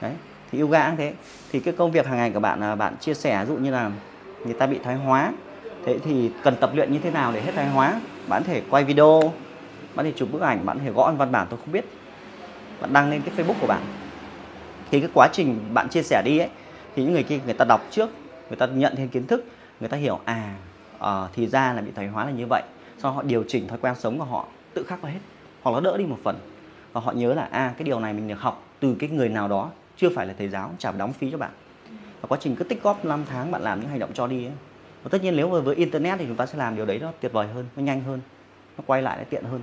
Đấy, 0.00 0.12
thì 0.50 0.60
yoga 0.60 0.86
cũng 0.86 0.96
thế. 0.96 1.12
Thì 1.52 1.60
cái 1.60 1.74
công 1.74 1.90
việc 1.90 2.06
hàng 2.06 2.16
ngày 2.16 2.30
của 2.30 2.40
bạn 2.40 2.60
là 2.60 2.74
bạn 2.74 2.96
chia 3.00 3.14
sẻ, 3.14 3.44
ví 3.44 3.54
dụ 3.54 3.60
như 3.60 3.70
là 3.70 3.90
người 4.44 4.54
ta 4.54 4.66
bị 4.66 4.78
thoái 4.84 4.96
hóa. 4.96 5.32
Thế 5.84 5.98
thì 6.04 6.30
cần 6.42 6.56
tập 6.60 6.70
luyện 6.74 6.92
như 6.92 6.98
thế 6.98 7.10
nào 7.10 7.32
để 7.32 7.40
hết 7.40 7.52
thoái 7.54 7.68
hóa? 7.68 8.00
Bạn 8.28 8.42
có 8.42 8.52
thể 8.52 8.62
quay 8.70 8.84
video, 8.84 9.20
bạn 9.20 9.32
có 9.96 10.02
thể 10.02 10.12
chụp 10.16 10.28
bức 10.32 10.42
ảnh, 10.42 10.66
bạn 10.66 10.78
có 10.78 10.84
thể 10.84 10.90
gõ 10.90 11.12
văn 11.18 11.32
bản, 11.32 11.46
tôi 11.50 11.58
không 11.58 11.72
biết 11.72 11.84
bạn 12.82 12.92
đăng 12.92 13.10
lên 13.10 13.22
cái 13.22 13.34
facebook 13.36 13.60
của 13.60 13.66
bạn. 13.66 13.82
Thì 14.90 15.00
cái 15.00 15.10
quá 15.14 15.28
trình 15.32 15.60
bạn 15.74 15.88
chia 15.88 16.02
sẻ 16.02 16.22
đi 16.24 16.38
ấy 16.38 16.48
thì 16.96 17.02
những 17.02 17.12
người 17.12 17.22
kia 17.22 17.40
người 17.44 17.54
ta 17.54 17.64
đọc 17.64 17.86
trước 17.90 18.10
người 18.48 18.56
ta 18.56 18.66
nhận 18.66 18.96
thêm 18.96 19.08
kiến 19.08 19.26
thức 19.26 19.44
người 19.80 19.88
ta 19.88 19.96
hiểu 19.96 20.18
à 20.24 20.54
uh, 20.98 21.30
thì 21.32 21.46
ra 21.46 21.72
là 21.72 21.82
bị 21.82 21.90
thoái 21.94 22.08
hóa 22.08 22.24
là 22.24 22.30
như 22.30 22.46
vậy. 22.50 22.62
Sau 22.98 23.12
họ 23.12 23.22
điều 23.22 23.44
chỉnh 23.48 23.68
thói 23.68 23.78
quen 23.78 23.94
sống 23.98 24.18
của 24.18 24.24
họ 24.24 24.46
tự 24.74 24.84
khắc 24.84 25.02
vào 25.02 25.12
hết. 25.12 25.18
Hoặc 25.62 25.72
nó 25.72 25.80
đỡ 25.80 25.96
đi 25.96 26.04
một 26.04 26.18
phần. 26.22 26.38
Và 26.92 27.00
họ 27.00 27.12
nhớ 27.12 27.34
là 27.34 27.48
à 27.50 27.74
cái 27.78 27.84
điều 27.84 28.00
này 28.00 28.12
mình 28.12 28.28
được 28.28 28.40
học 28.40 28.64
từ 28.80 28.96
cái 28.98 29.10
người 29.10 29.28
nào 29.28 29.48
đó 29.48 29.70
chưa 29.96 30.08
phải 30.14 30.26
là 30.26 30.34
thầy 30.38 30.48
giáo 30.48 30.70
trả 30.78 30.92
đóng 30.92 31.12
phí 31.12 31.30
cho 31.30 31.38
bạn. 31.38 31.50
Và 32.20 32.26
quá 32.28 32.38
trình 32.40 32.56
cứ 32.56 32.64
tích 32.64 32.82
góp 32.82 33.04
5 33.04 33.24
tháng 33.28 33.50
bạn 33.50 33.62
làm 33.62 33.80
những 33.80 33.90
hành 33.90 33.98
động 33.98 34.10
cho 34.14 34.26
đi 34.26 34.44
ấy. 34.44 34.52
và 35.02 35.08
tất 35.08 35.22
nhiên 35.22 35.36
nếu 35.36 35.48
mà 35.48 35.60
với 35.60 35.76
internet 35.76 36.18
thì 36.18 36.24
chúng 36.26 36.36
ta 36.36 36.46
sẽ 36.46 36.58
làm 36.58 36.76
điều 36.76 36.86
đấy 36.86 36.98
nó 36.98 37.12
tuyệt 37.20 37.32
vời 37.32 37.46
hơn 37.54 37.66
nó 37.76 37.82
nhanh 37.82 38.00
hơn 38.00 38.20
nó 38.78 38.84
quay 38.86 39.02
lại 39.02 39.16
nó 39.18 39.24
tiện 39.30 39.44
hơn. 39.44 39.60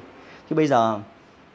Chứ 0.50 0.56
bây 0.56 0.68
giờ 0.68 1.00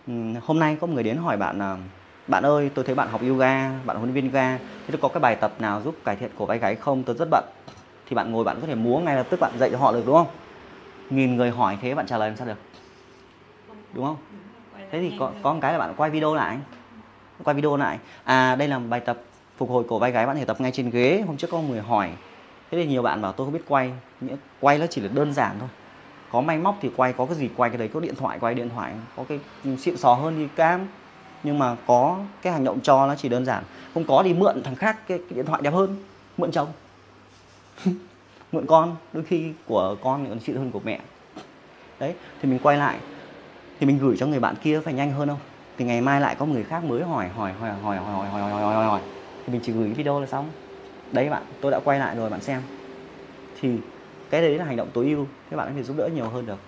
Ừ, 0.07 0.13
hôm 0.43 0.59
nay 0.59 0.77
có 0.81 0.87
một 0.87 0.93
người 0.95 1.03
đến 1.03 1.17
hỏi 1.17 1.37
bạn 1.37 1.59
là 1.59 1.79
bạn 2.27 2.43
ơi, 2.47 2.71
tôi 2.75 2.85
thấy 2.85 2.95
bạn 2.95 3.09
học 3.09 3.21
yoga, 3.23 3.81
bạn 3.85 3.97
huấn 3.97 4.13
luyện 4.13 4.15
viên 4.15 4.25
yoga, 4.33 4.59
thế 4.87 4.95
có 5.03 5.09
cái 5.09 5.21
bài 5.21 5.37
tập 5.37 5.55
nào 5.61 5.83
giúp 5.83 6.01
cải 6.05 6.17
thiện 6.17 6.31
cổ 6.35 6.47
vai 6.47 6.59
gáy 6.59 6.77
không? 6.77 7.05
Tôi 7.05 7.17
rất 7.17 7.29
bận. 7.31 7.45
Thì 8.07 8.17
bạn 8.17 8.33
ngồi 8.33 8.45
bạn 8.45 8.61
có 8.61 8.67
thể 8.67 8.75
múa 8.75 8.99
ngay 9.01 9.17
lập 9.17 9.27
tức 9.31 9.41
bạn 9.41 9.59
dạy 9.59 9.71
cho 9.73 9.79
họ 9.79 9.93
được, 9.93 10.07
đúng 10.07 10.17
không? 10.17 10.37
Nghìn 11.11 11.37
người 11.37 11.51
hỏi 11.51 11.79
thế 11.83 11.95
bạn 11.95 12.07
trả 12.07 12.19
lời 12.19 12.29
làm 12.29 12.37
sao 12.37 12.47
được? 12.47 12.59
Đúng 13.93 14.05
không? 14.05 14.17
Thế 14.93 15.01
thì 15.01 15.13
có 15.19 15.35
có 15.43 15.53
một 15.55 15.59
cái 15.63 15.73
là 15.73 15.79
bạn 15.79 15.95
quay 15.97 16.11
video 16.11 16.35
lại. 16.35 16.59
Quay 17.45 17.55
video 17.55 17.77
lại. 17.77 17.99
À 18.25 18.57
đây 18.57 18.69
là 18.69 18.79
bài 18.79 19.01
tập 19.01 19.23
phục 19.57 19.71
hồi 19.71 19.85
cổ 19.89 19.99
vai 19.99 20.13
gáy 20.13 20.27
bạn 20.27 20.37
thể 20.37 20.45
tập 20.45 20.61
ngay 20.61 20.73
trên 20.73 20.91
ghế. 20.91 21.23
Hôm 21.27 21.37
trước 21.37 21.49
có 21.51 21.61
người 21.63 21.81
hỏi. 21.81 22.11
Thế 22.71 22.79
thì 22.79 22.87
nhiều 22.87 23.03
bạn 23.03 23.23
bảo, 23.23 23.33
tôi 23.33 23.47
không 23.47 23.55
biết 23.55 23.65
quay. 23.69 23.93
Quay 24.61 24.79
nó 24.79 24.87
chỉ 24.91 25.01
là 25.01 25.09
đơn 25.09 25.33
giản 25.33 25.59
thôi 25.61 25.69
có 26.35 26.41
máy 26.41 26.59
móc 26.59 26.79
thì 26.81 26.91
quay 26.97 27.13
có 27.13 27.27
cái 27.27 27.35
gì 27.35 27.49
quay 27.57 27.71
cái 27.71 27.79
đấy 27.79 27.89
có 27.95 28.01
điện 28.01 28.15
thoại 28.15 28.39
quay 28.41 28.55
điện 28.55 28.71
thoại 28.75 28.93
có 29.17 29.25
cái 29.29 29.41
xịn 29.79 29.97
sò 29.97 30.15
hơn 30.15 30.35
thì 30.37 30.49
cam. 30.57 30.87
Nhưng 31.43 31.59
mà 31.59 31.77
có 31.87 32.19
cái 32.43 32.53
hành 32.53 32.65
động 32.65 32.81
cho 32.83 33.07
nó 33.07 33.15
chỉ 33.15 33.29
đơn 33.29 33.45
giản 33.45 33.65
không 33.95 34.05
có 34.05 34.23
thì 34.25 34.35
mượn 34.35 34.63
thằng 34.65 34.75
khác 34.75 34.97
cái, 35.09 35.19
cái 35.19 35.37
điện 35.37 35.47
thoại 35.47 35.63
đẹp 35.63 35.75
hơn 35.75 35.97
mượn 36.37 36.53
chồng. 36.53 36.69
Mượn 38.53 38.67
con 38.67 38.97
đôi 39.13 39.25
khi 39.25 39.53
của 39.67 39.97
con 40.03 40.27
còn 40.29 40.41
xịn 40.41 40.57
hơn 40.57 40.71
của 40.71 40.81
mẹ. 40.85 41.01
Đấy 42.01 42.15
thì 42.43 42.49
mình 42.49 42.59
quay 42.63 42.77
lại 42.77 42.99
thì 43.81 43.87
mình 43.87 43.99
gửi 43.99 44.17
cho 44.17 44.27
người 44.27 44.41
bạn 44.41 44.55
kia 44.63 44.81
phải 44.81 44.95
nhanh 44.95 45.13
hơn 45.13 45.29
không? 45.29 45.41
Thì 45.79 45.85
ngày 45.85 46.01
mai 46.01 46.21
lại 46.21 46.37
có 46.39 46.47
người 46.47 46.65
khác 46.65 46.85
mới 46.85 47.03
hỏi 47.03 47.29
hỏi 47.29 47.53
hỏi 47.53 47.75
hỏi 47.83 47.97
hỏi 47.97 47.97
hỏi 47.97 48.29
hỏi 48.29 48.41
hỏi 48.41 48.63
hỏi 48.63 48.75
hỏi, 48.75 48.87
hỏi. 48.87 49.01
thì 49.47 49.53
mình 49.53 49.61
chỉ 49.65 49.73
gửi 49.73 49.85
cái 49.85 49.95
video 49.95 50.21
là 50.21 50.27
xong. 50.27 50.49
Đấy 51.13 51.31
bạn 51.31 51.43
tôi 51.61 51.73
đã 51.73 51.81
quay 51.85 51.99
lại 51.99 52.17
rồi 52.17 52.31
bạn 52.31 52.41
xem. 52.41 52.63
Thì 53.61 53.69
cái 54.35 54.43
đấy 54.43 54.59
là 54.59 54.65
hành 54.65 54.77
động 54.77 54.91
tối 54.93 55.07
ưu 55.07 55.27
các 55.51 55.57
bạn 55.57 55.69
có 55.69 55.75
thể 55.77 55.83
giúp 55.83 55.97
đỡ 55.97 56.09
nhiều 56.15 56.29
hơn 56.29 56.47
được. 56.47 56.59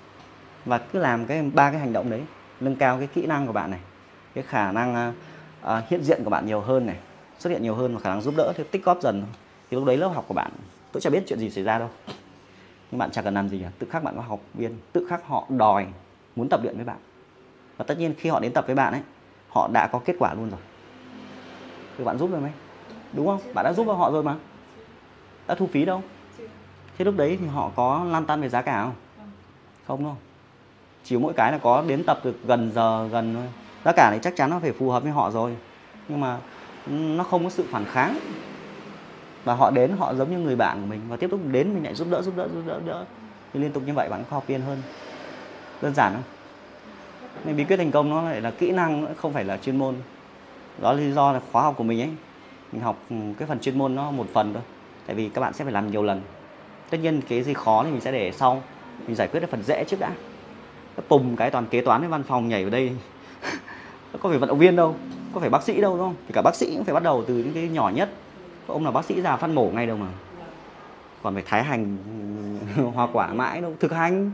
Và 0.65 0.79
cứ 0.79 0.99
làm 0.99 1.27
cái 1.27 1.43
ba 1.55 1.71
cái 1.71 1.81
hành 1.81 1.93
động 1.93 2.11
đấy 2.11 2.23
nâng 2.61 2.77
cao 2.77 2.99
cái 2.99 3.07
kỹ 3.07 3.27
năng 3.27 3.47
của 3.47 3.53
bạn 3.53 3.71
này 3.71 3.81
cái 4.35 4.45
khả 4.49 4.73
năng 4.73 5.09
uh, 5.09 5.15
uh, 5.65 5.89
hiện 5.89 6.03
diện 6.03 6.25
của 6.25 6.31
bạn 6.31 6.47
nhiều 6.47 6.61
hơn 6.61 6.87
này 6.87 6.97
xuất 7.39 7.51
hiện 7.51 7.63
nhiều 7.63 7.75
hơn 7.75 7.95
và 7.95 8.01
khả 8.01 8.11
năng 8.11 8.21
giúp 8.21 8.35
đỡ 8.37 8.53
thì 8.57 8.65
tích 8.71 8.85
góp 8.85 9.01
dần. 9.03 9.25
Thì 9.71 9.75
lúc 9.77 9.87
đấy 9.87 9.97
lớp 9.97 10.09
học 10.09 10.25
của 10.29 10.35
bạn 10.35 10.51
tôi 10.93 11.01
chả 11.01 11.11
biết 11.11 11.23
chuyện 11.27 11.39
gì 11.39 11.51
xảy 11.51 11.65
ra 11.65 11.79
đâu. 11.79 11.89
Nhưng 12.91 12.99
bạn 12.99 13.11
chẳng 13.11 13.25
cần 13.25 13.35
làm 13.35 13.49
gì 13.49 13.61
cả 13.63 13.71
tự 13.79 13.87
khắc 13.91 14.03
bạn 14.05 14.17
có 14.17 14.23
học 14.23 14.41
viên 14.55 14.79
tự 14.93 15.07
khắc 15.11 15.27
họ 15.27 15.47
đòi 15.49 15.87
muốn 16.37 16.49
tập 16.49 16.61
luyện 16.63 16.77
với 16.77 16.85
bạn. 16.85 16.99
Và 17.77 17.85
tất 17.85 17.99
nhiên 17.99 18.15
khi 18.19 18.31
họ 18.31 18.41
đến 18.41 18.53
tập 18.53 18.65
với 18.67 18.75
bạn 18.75 18.93
ấy 18.93 19.03
họ 19.49 19.69
đã 19.73 19.87
có 19.87 20.01
kết 20.05 20.17
quả 20.19 20.35
luôn 20.35 20.51
rồi. 20.51 20.61
Thì 21.99 22.05
bạn 22.05 22.19
giúp 22.19 22.31
được 22.33 22.39
mấy? 22.43 22.53
Đúng 23.13 23.27
không? 23.27 23.41
Bạn 23.55 23.65
đã 23.65 23.73
giúp 23.73 23.85
cho 23.87 23.93
họ 23.93 24.11
rồi 24.11 24.23
mà. 24.23 24.37
Đã 25.47 25.55
thu 25.55 25.67
phí 25.67 25.85
đâu 25.85 26.03
thế 26.99 27.05
lúc 27.05 27.17
đấy 27.17 27.39
thì 27.41 27.47
họ 27.47 27.71
có 27.77 28.05
lan 28.11 28.25
tan 28.25 28.41
về 28.41 28.49
giá 28.49 28.63
cả 28.63 28.83
không? 28.83 28.95
Không. 29.87 30.05
Đâu 30.05 30.17
chỉ 31.05 31.17
mỗi 31.17 31.33
cái 31.33 31.53
là 31.53 31.59
có 31.59 31.85
đến 31.87 32.05
tập 32.05 32.21
được 32.25 32.37
gần 32.47 32.73
giờ 32.75 33.09
gần 33.09 33.35
thôi. 33.35 33.47
Giá 33.85 33.93
cả 33.93 34.11
thì 34.13 34.19
chắc 34.23 34.37
chắn 34.37 34.51
nó 34.51 34.59
phải 34.59 34.73
phù 34.73 34.91
hợp 34.91 35.03
với 35.03 35.13
họ 35.13 35.31
rồi. 35.31 35.57
Nhưng 36.09 36.21
mà 36.21 36.39
nó 36.87 37.25
không 37.25 37.45
có 37.45 37.51
sự 37.51 37.65
phản 37.71 37.85
kháng. 37.85 38.19
Và 39.45 39.55
họ 39.55 39.71
đến 39.71 39.91
họ 39.99 40.15
giống 40.15 40.31
như 40.31 40.39
người 40.39 40.57
bạn 40.57 40.81
của 40.81 40.87
mình. 40.87 41.01
Và 41.09 41.17
tiếp 41.17 41.31
tục 41.31 41.41
đến 41.51 41.75
mình 41.75 41.85
lại 41.85 41.95
giúp 41.95 42.09
đỡ 42.11 42.23
giúp 42.23 42.35
đỡ 42.37 42.49
giúp 42.55 42.63
đỡ, 42.67 42.81
đỡ. 42.87 43.05
thì 43.53 43.61
liên 43.61 43.73
tục 43.73 43.83
như 43.87 43.93
vậy 43.95 44.09
bạn 44.09 44.25
có 44.31 44.37
học 44.37 44.47
viên 44.47 44.61
hơn. 44.61 44.83
Đơn 45.83 45.95
giản 45.95 46.13
không? 46.13 46.23
Nên 47.45 47.57
bí 47.57 47.65
quyết 47.65 47.77
thành 47.77 47.91
công 47.91 48.11
nó 48.11 48.23
lại 48.23 48.41
là 48.41 48.51
kỹ 48.51 48.71
năng 48.71 49.15
không 49.15 49.33
phải 49.33 49.45
là 49.45 49.57
chuyên 49.57 49.77
môn. 49.77 49.95
Đó 50.81 50.93
là 50.93 51.01
lý 51.01 51.13
do 51.13 51.33
là 51.33 51.41
khóa 51.53 51.63
học 51.63 51.75
của 51.77 51.85
mình 51.85 52.01
ấy. 52.01 52.11
Mình 52.73 52.83
học 52.83 52.99
ừ, 53.11 53.17
cái 53.39 53.49
phần 53.49 53.61
chuyên 53.61 53.79
môn 53.79 53.95
nó 53.95 54.11
một 54.11 54.27
phần 54.33 54.55
thôi. 54.55 54.63
Tại 55.07 55.17
vì 55.17 55.29
các 55.29 55.41
bạn 55.41 55.53
sẽ 55.53 55.65
phải 55.65 55.73
làm 55.73 55.91
nhiều 55.91 56.03
lần 56.03 56.21
tất 56.91 56.99
nhiên 57.03 57.21
cái 57.29 57.43
gì 57.43 57.55
khó 57.55 57.85
thì 57.85 57.91
mình 57.91 58.01
sẽ 58.01 58.13
để 58.13 58.33
sau. 58.33 58.63
Mình 59.07 59.17
giải 59.17 59.29
quyết 59.29 59.41
cái 59.41 59.49
phần 59.51 59.63
dễ 59.63 59.85
trước 59.85 60.01
đã. 60.01 60.13
Pùng 61.09 61.37
cái 61.37 61.51
toàn 61.51 61.67
kế 61.67 61.81
toán 61.81 62.01
với 62.01 62.11
văn 62.11 62.23
phòng 62.23 62.49
nhảy 62.49 62.63
vào 62.63 62.71
đây. 62.71 62.93
Có 64.21 64.29
phải 64.29 64.39
vận 64.39 64.49
động 64.49 64.59
viên 64.59 64.77
đâu, 64.77 64.95
có 65.35 65.41
phải 65.41 65.51
bác 65.51 65.63
sĩ 65.63 65.81
đâu, 65.81 65.97
đúng 65.97 66.07
không? 66.07 66.15
Thì 66.27 66.33
cả 66.35 66.43
bác 66.43 66.55
sĩ 66.55 66.75
cũng 66.75 66.85
phải 66.85 66.95
bắt 66.95 67.03
đầu 67.03 67.25
từ 67.27 67.35
những 67.35 67.53
cái 67.55 67.69
nhỏ 67.69 67.91
nhất. 67.95 68.11
Ông 68.67 68.85
là 68.85 68.91
bác 68.91 69.05
sĩ 69.05 69.23
già 69.23 69.37
phân 69.37 69.55
mổ 69.55 69.71
ngay 69.75 69.87
đâu 69.87 69.97
mà. 69.97 70.07
Còn 71.23 71.35
phải 71.35 71.43
thái 71.47 71.65
hành, 71.65 71.97
hoa 72.95 73.09
quả 73.13 73.33
mãi 73.33 73.61
đâu. 73.61 73.75
Thực 73.81 73.93
hành 73.93 74.31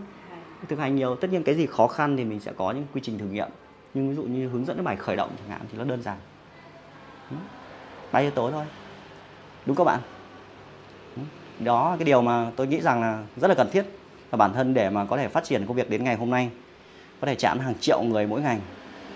thực 0.68 0.78
hành 0.78 0.96
nhiều. 0.96 1.16
Tất 1.16 1.30
nhiên 1.30 1.42
cái 1.42 1.54
gì 1.54 1.66
khó 1.66 1.86
khăn 1.86 2.16
thì 2.16 2.24
mình 2.24 2.40
sẽ 2.40 2.52
có 2.56 2.72
những 2.72 2.84
quy 2.94 3.00
trình 3.04 3.18
thử 3.18 3.26
nghiệm. 3.26 3.48
Nhưng 3.94 4.10
ví 4.10 4.16
dụ 4.16 4.22
như 4.22 4.48
hướng 4.48 4.64
dẫn 4.64 4.76
cái 4.76 4.84
bài 4.84 4.96
khởi 4.96 5.16
động 5.16 5.30
chẳng 5.38 5.48
hạn 5.48 5.60
thì 5.72 5.78
nó 5.78 5.84
đơn 5.84 6.02
giản. 6.02 6.16
Ba 8.12 8.18
yếu 8.18 8.30
tố 8.30 8.50
thôi. 8.50 8.64
Đúng 9.66 9.76
các 9.76 9.84
bạn? 9.84 10.00
Đó 11.64 11.90
là 11.90 11.96
cái 11.96 12.04
điều 12.04 12.22
mà 12.22 12.50
tôi 12.56 12.66
nghĩ 12.66 12.80
rằng 12.80 13.00
là 13.00 13.18
rất 13.36 13.48
là 13.48 13.54
cần 13.54 13.70
thiết 13.72 13.84
và 14.30 14.36
bản 14.36 14.52
thân 14.52 14.74
để 14.74 14.90
mà 14.90 15.04
có 15.04 15.16
thể 15.16 15.28
phát 15.28 15.44
triển 15.44 15.66
công 15.66 15.76
việc 15.76 15.90
đến 15.90 16.04
ngày 16.04 16.16
hôm 16.16 16.30
nay 16.30 16.50
có 17.20 17.26
thể 17.26 17.34
chạm 17.34 17.58
hàng 17.58 17.74
triệu 17.80 18.02
người 18.02 18.26
mỗi 18.26 18.40
ngày 18.40 18.58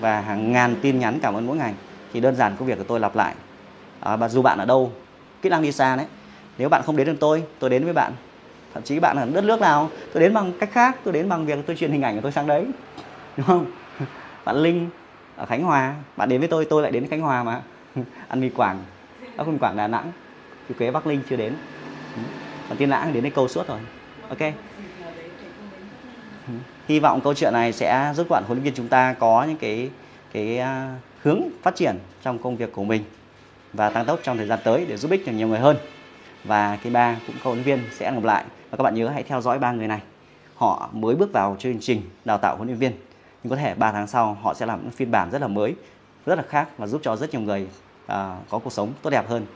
và 0.00 0.20
hàng 0.20 0.52
ngàn 0.52 0.76
tin 0.82 0.98
nhắn 0.98 1.18
cảm 1.22 1.34
ơn 1.34 1.46
mỗi 1.46 1.56
ngày 1.56 1.74
thì 2.12 2.20
đơn 2.20 2.36
giản 2.36 2.56
công 2.56 2.68
việc 2.68 2.78
của 2.78 2.84
tôi 2.84 3.00
lặp 3.00 3.16
lại. 3.16 3.34
À, 4.00 4.16
và 4.16 4.28
dù 4.28 4.42
bạn 4.42 4.58
ở 4.58 4.64
đâu 4.64 4.92
kỹ 5.42 5.48
năng 5.48 5.62
đi 5.62 5.72
xa 5.72 5.96
đấy 5.96 6.06
nếu 6.58 6.68
bạn 6.68 6.82
không 6.82 6.96
đến 6.96 7.06
được 7.06 7.16
tôi 7.20 7.42
tôi 7.58 7.70
đến 7.70 7.84
với 7.84 7.92
bạn. 7.92 8.12
Thậm 8.74 8.82
chí 8.82 9.00
bạn 9.00 9.16
ở 9.16 9.26
đất 9.32 9.44
nước 9.44 9.60
nào 9.60 9.90
tôi 10.12 10.22
đến 10.22 10.34
bằng 10.34 10.52
cách 10.60 10.70
khác 10.72 10.96
tôi 11.04 11.14
đến 11.14 11.28
bằng 11.28 11.46
việc 11.46 11.58
tôi 11.66 11.76
truyền 11.76 11.92
hình 11.92 12.02
ảnh 12.02 12.14
của 12.14 12.20
tôi 12.20 12.32
sang 12.32 12.46
đấy 12.46 12.66
đúng 13.36 13.46
không? 13.46 13.66
Bạn 14.44 14.56
linh 14.56 14.88
ở 15.36 15.46
khánh 15.46 15.62
hòa 15.62 15.94
bạn 16.16 16.28
đến 16.28 16.40
với 16.40 16.48
tôi 16.48 16.64
tôi 16.64 16.82
lại 16.82 16.92
đến 16.92 17.06
khánh 17.06 17.20
hòa 17.20 17.44
mà. 17.44 17.60
Ăn 18.28 18.40
mì 18.40 18.48
quảng 18.50 18.78
ở 19.36 19.44
quảng 19.44 19.58
quảng 19.58 19.76
đà 19.76 19.86
nẵng 19.86 20.12
thì 20.68 20.74
quế 20.78 20.90
bắc 20.90 21.06
linh 21.06 21.20
chưa 21.30 21.36
đến 21.36 21.52
còn 22.68 22.78
tiên 22.78 22.90
lãng 22.90 23.12
đến 23.12 23.22
đây 23.22 23.32
câu 23.34 23.48
suốt 23.48 23.68
rồi. 23.68 23.78
Ok. 24.28 24.38
Ừ. 26.48 26.54
Hy 26.88 27.00
vọng 27.00 27.20
câu 27.24 27.34
chuyện 27.34 27.52
này 27.52 27.72
sẽ 27.72 28.12
giúp 28.16 28.28
bạn 28.28 28.44
huấn 28.46 28.58
luyện 28.58 28.64
viên 28.64 28.74
chúng 28.74 28.88
ta 28.88 29.12
có 29.18 29.44
những 29.48 29.56
cái 29.56 29.90
cái 30.32 30.58
à, 30.58 30.94
hướng 31.22 31.40
phát 31.62 31.76
triển 31.76 31.98
trong 32.22 32.38
công 32.38 32.56
việc 32.56 32.72
của 32.72 32.84
mình 32.84 33.04
và 33.72 33.90
tăng 33.90 34.04
tốc 34.04 34.20
trong 34.22 34.36
thời 34.36 34.46
gian 34.46 34.58
tới 34.64 34.86
để 34.88 34.96
giúp 34.96 35.10
ích 35.10 35.22
cho 35.26 35.32
nhiều 35.32 35.48
người 35.48 35.58
hơn. 35.58 35.76
Và 36.44 36.78
cái 36.82 36.92
ba 36.92 37.16
cũng 37.26 37.36
câu 37.44 37.52
huấn 37.52 37.64
luyện 37.64 37.78
viên 37.78 37.90
sẽ 37.92 38.12
gặp 38.12 38.24
lại. 38.24 38.44
Và 38.70 38.76
các 38.76 38.84
bạn 38.84 38.94
nhớ 38.94 39.08
hãy 39.08 39.22
theo 39.22 39.40
dõi 39.40 39.58
ba 39.58 39.72
người 39.72 39.88
này. 39.88 40.00
Họ 40.54 40.88
mới 40.92 41.14
bước 41.14 41.32
vào 41.32 41.56
chương 41.58 41.80
trình 41.80 42.02
đào 42.24 42.38
tạo 42.38 42.56
huấn 42.56 42.68
luyện 42.68 42.78
viên. 42.78 42.92
Nhưng 43.42 43.50
có 43.50 43.56
thể 43.56 43.74
3 43.74 43.92
tháng 43.92 44.06
sau 44.06 44.38
họ 44.42 44.54
sẽ 44.54 44.66
làm 44.66 44.82
những 44.82 44.90
phiên 44.90 45.10
bản 45.10 45.30
rất 45.30 45.40
là 45.40 45.48
mới 45.48 45.74
rất 46.26 46.34
là 46.34 46.42
khác 46.48 46.68
và 46.78 46.86
giúp 46.86 47.00
cho 47.04 47.16
rất 47.16 47.30
nhiều 47.30 47.40
người 47.40 47.62
uh, 47.62 48.10
có 48.50 48.58
cuộc 48.58 48.72
sống 48.72 48.92
tốt 49.02 49.10
đẹp 49.10 49.28
hơn 49.28 49.46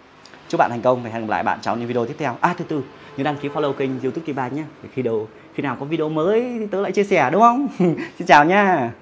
chúc 0.50 0.59
bạn 0.59 0.71
thành 0.71 0.83
công 0.83 1.02
và 1.02 1.11
hẹn 1.11 1.21
gặp 1.21 1.30
lại 1.30 1.42
bạn 1.42 1.59
trong 1.62 1.78
những 1.78 1.88
video 1.88 2.07
tiếp 2.07 2.14
theo. 2.19 2.37
À 2.40 2.54
từ 2.59 2.64
từ, 2.69 2.83
nhớ 3.16 3.25
đăng 3.25 3.37
ký 3.37 3.49
follow 3.49 3.73
kênh 3.73 3.90
youtube 4.02 4.26
kỳ 4.26 4.33
ba 4.33 4.49
nhé. 4.49 4.62
Để 4.83 4.88
khi 4.95 5.02
đầu, 5.02 5.28
khi 5.54 5.62
nào 5.62 5.76
có 5.80 5.87
video 5.87 6.09
mới 6.09 6.57
thì 6.59 6.66
tớ 6.66 6.80
lại 6.80 6.92
chia 6.92 7.04
sẻ, 7.04 7.30
đúng 7.33 7.40
không? 7.40 7.69
Xin 8.19 8.26
chào 8.26 8.45
nha. 8.45 8.92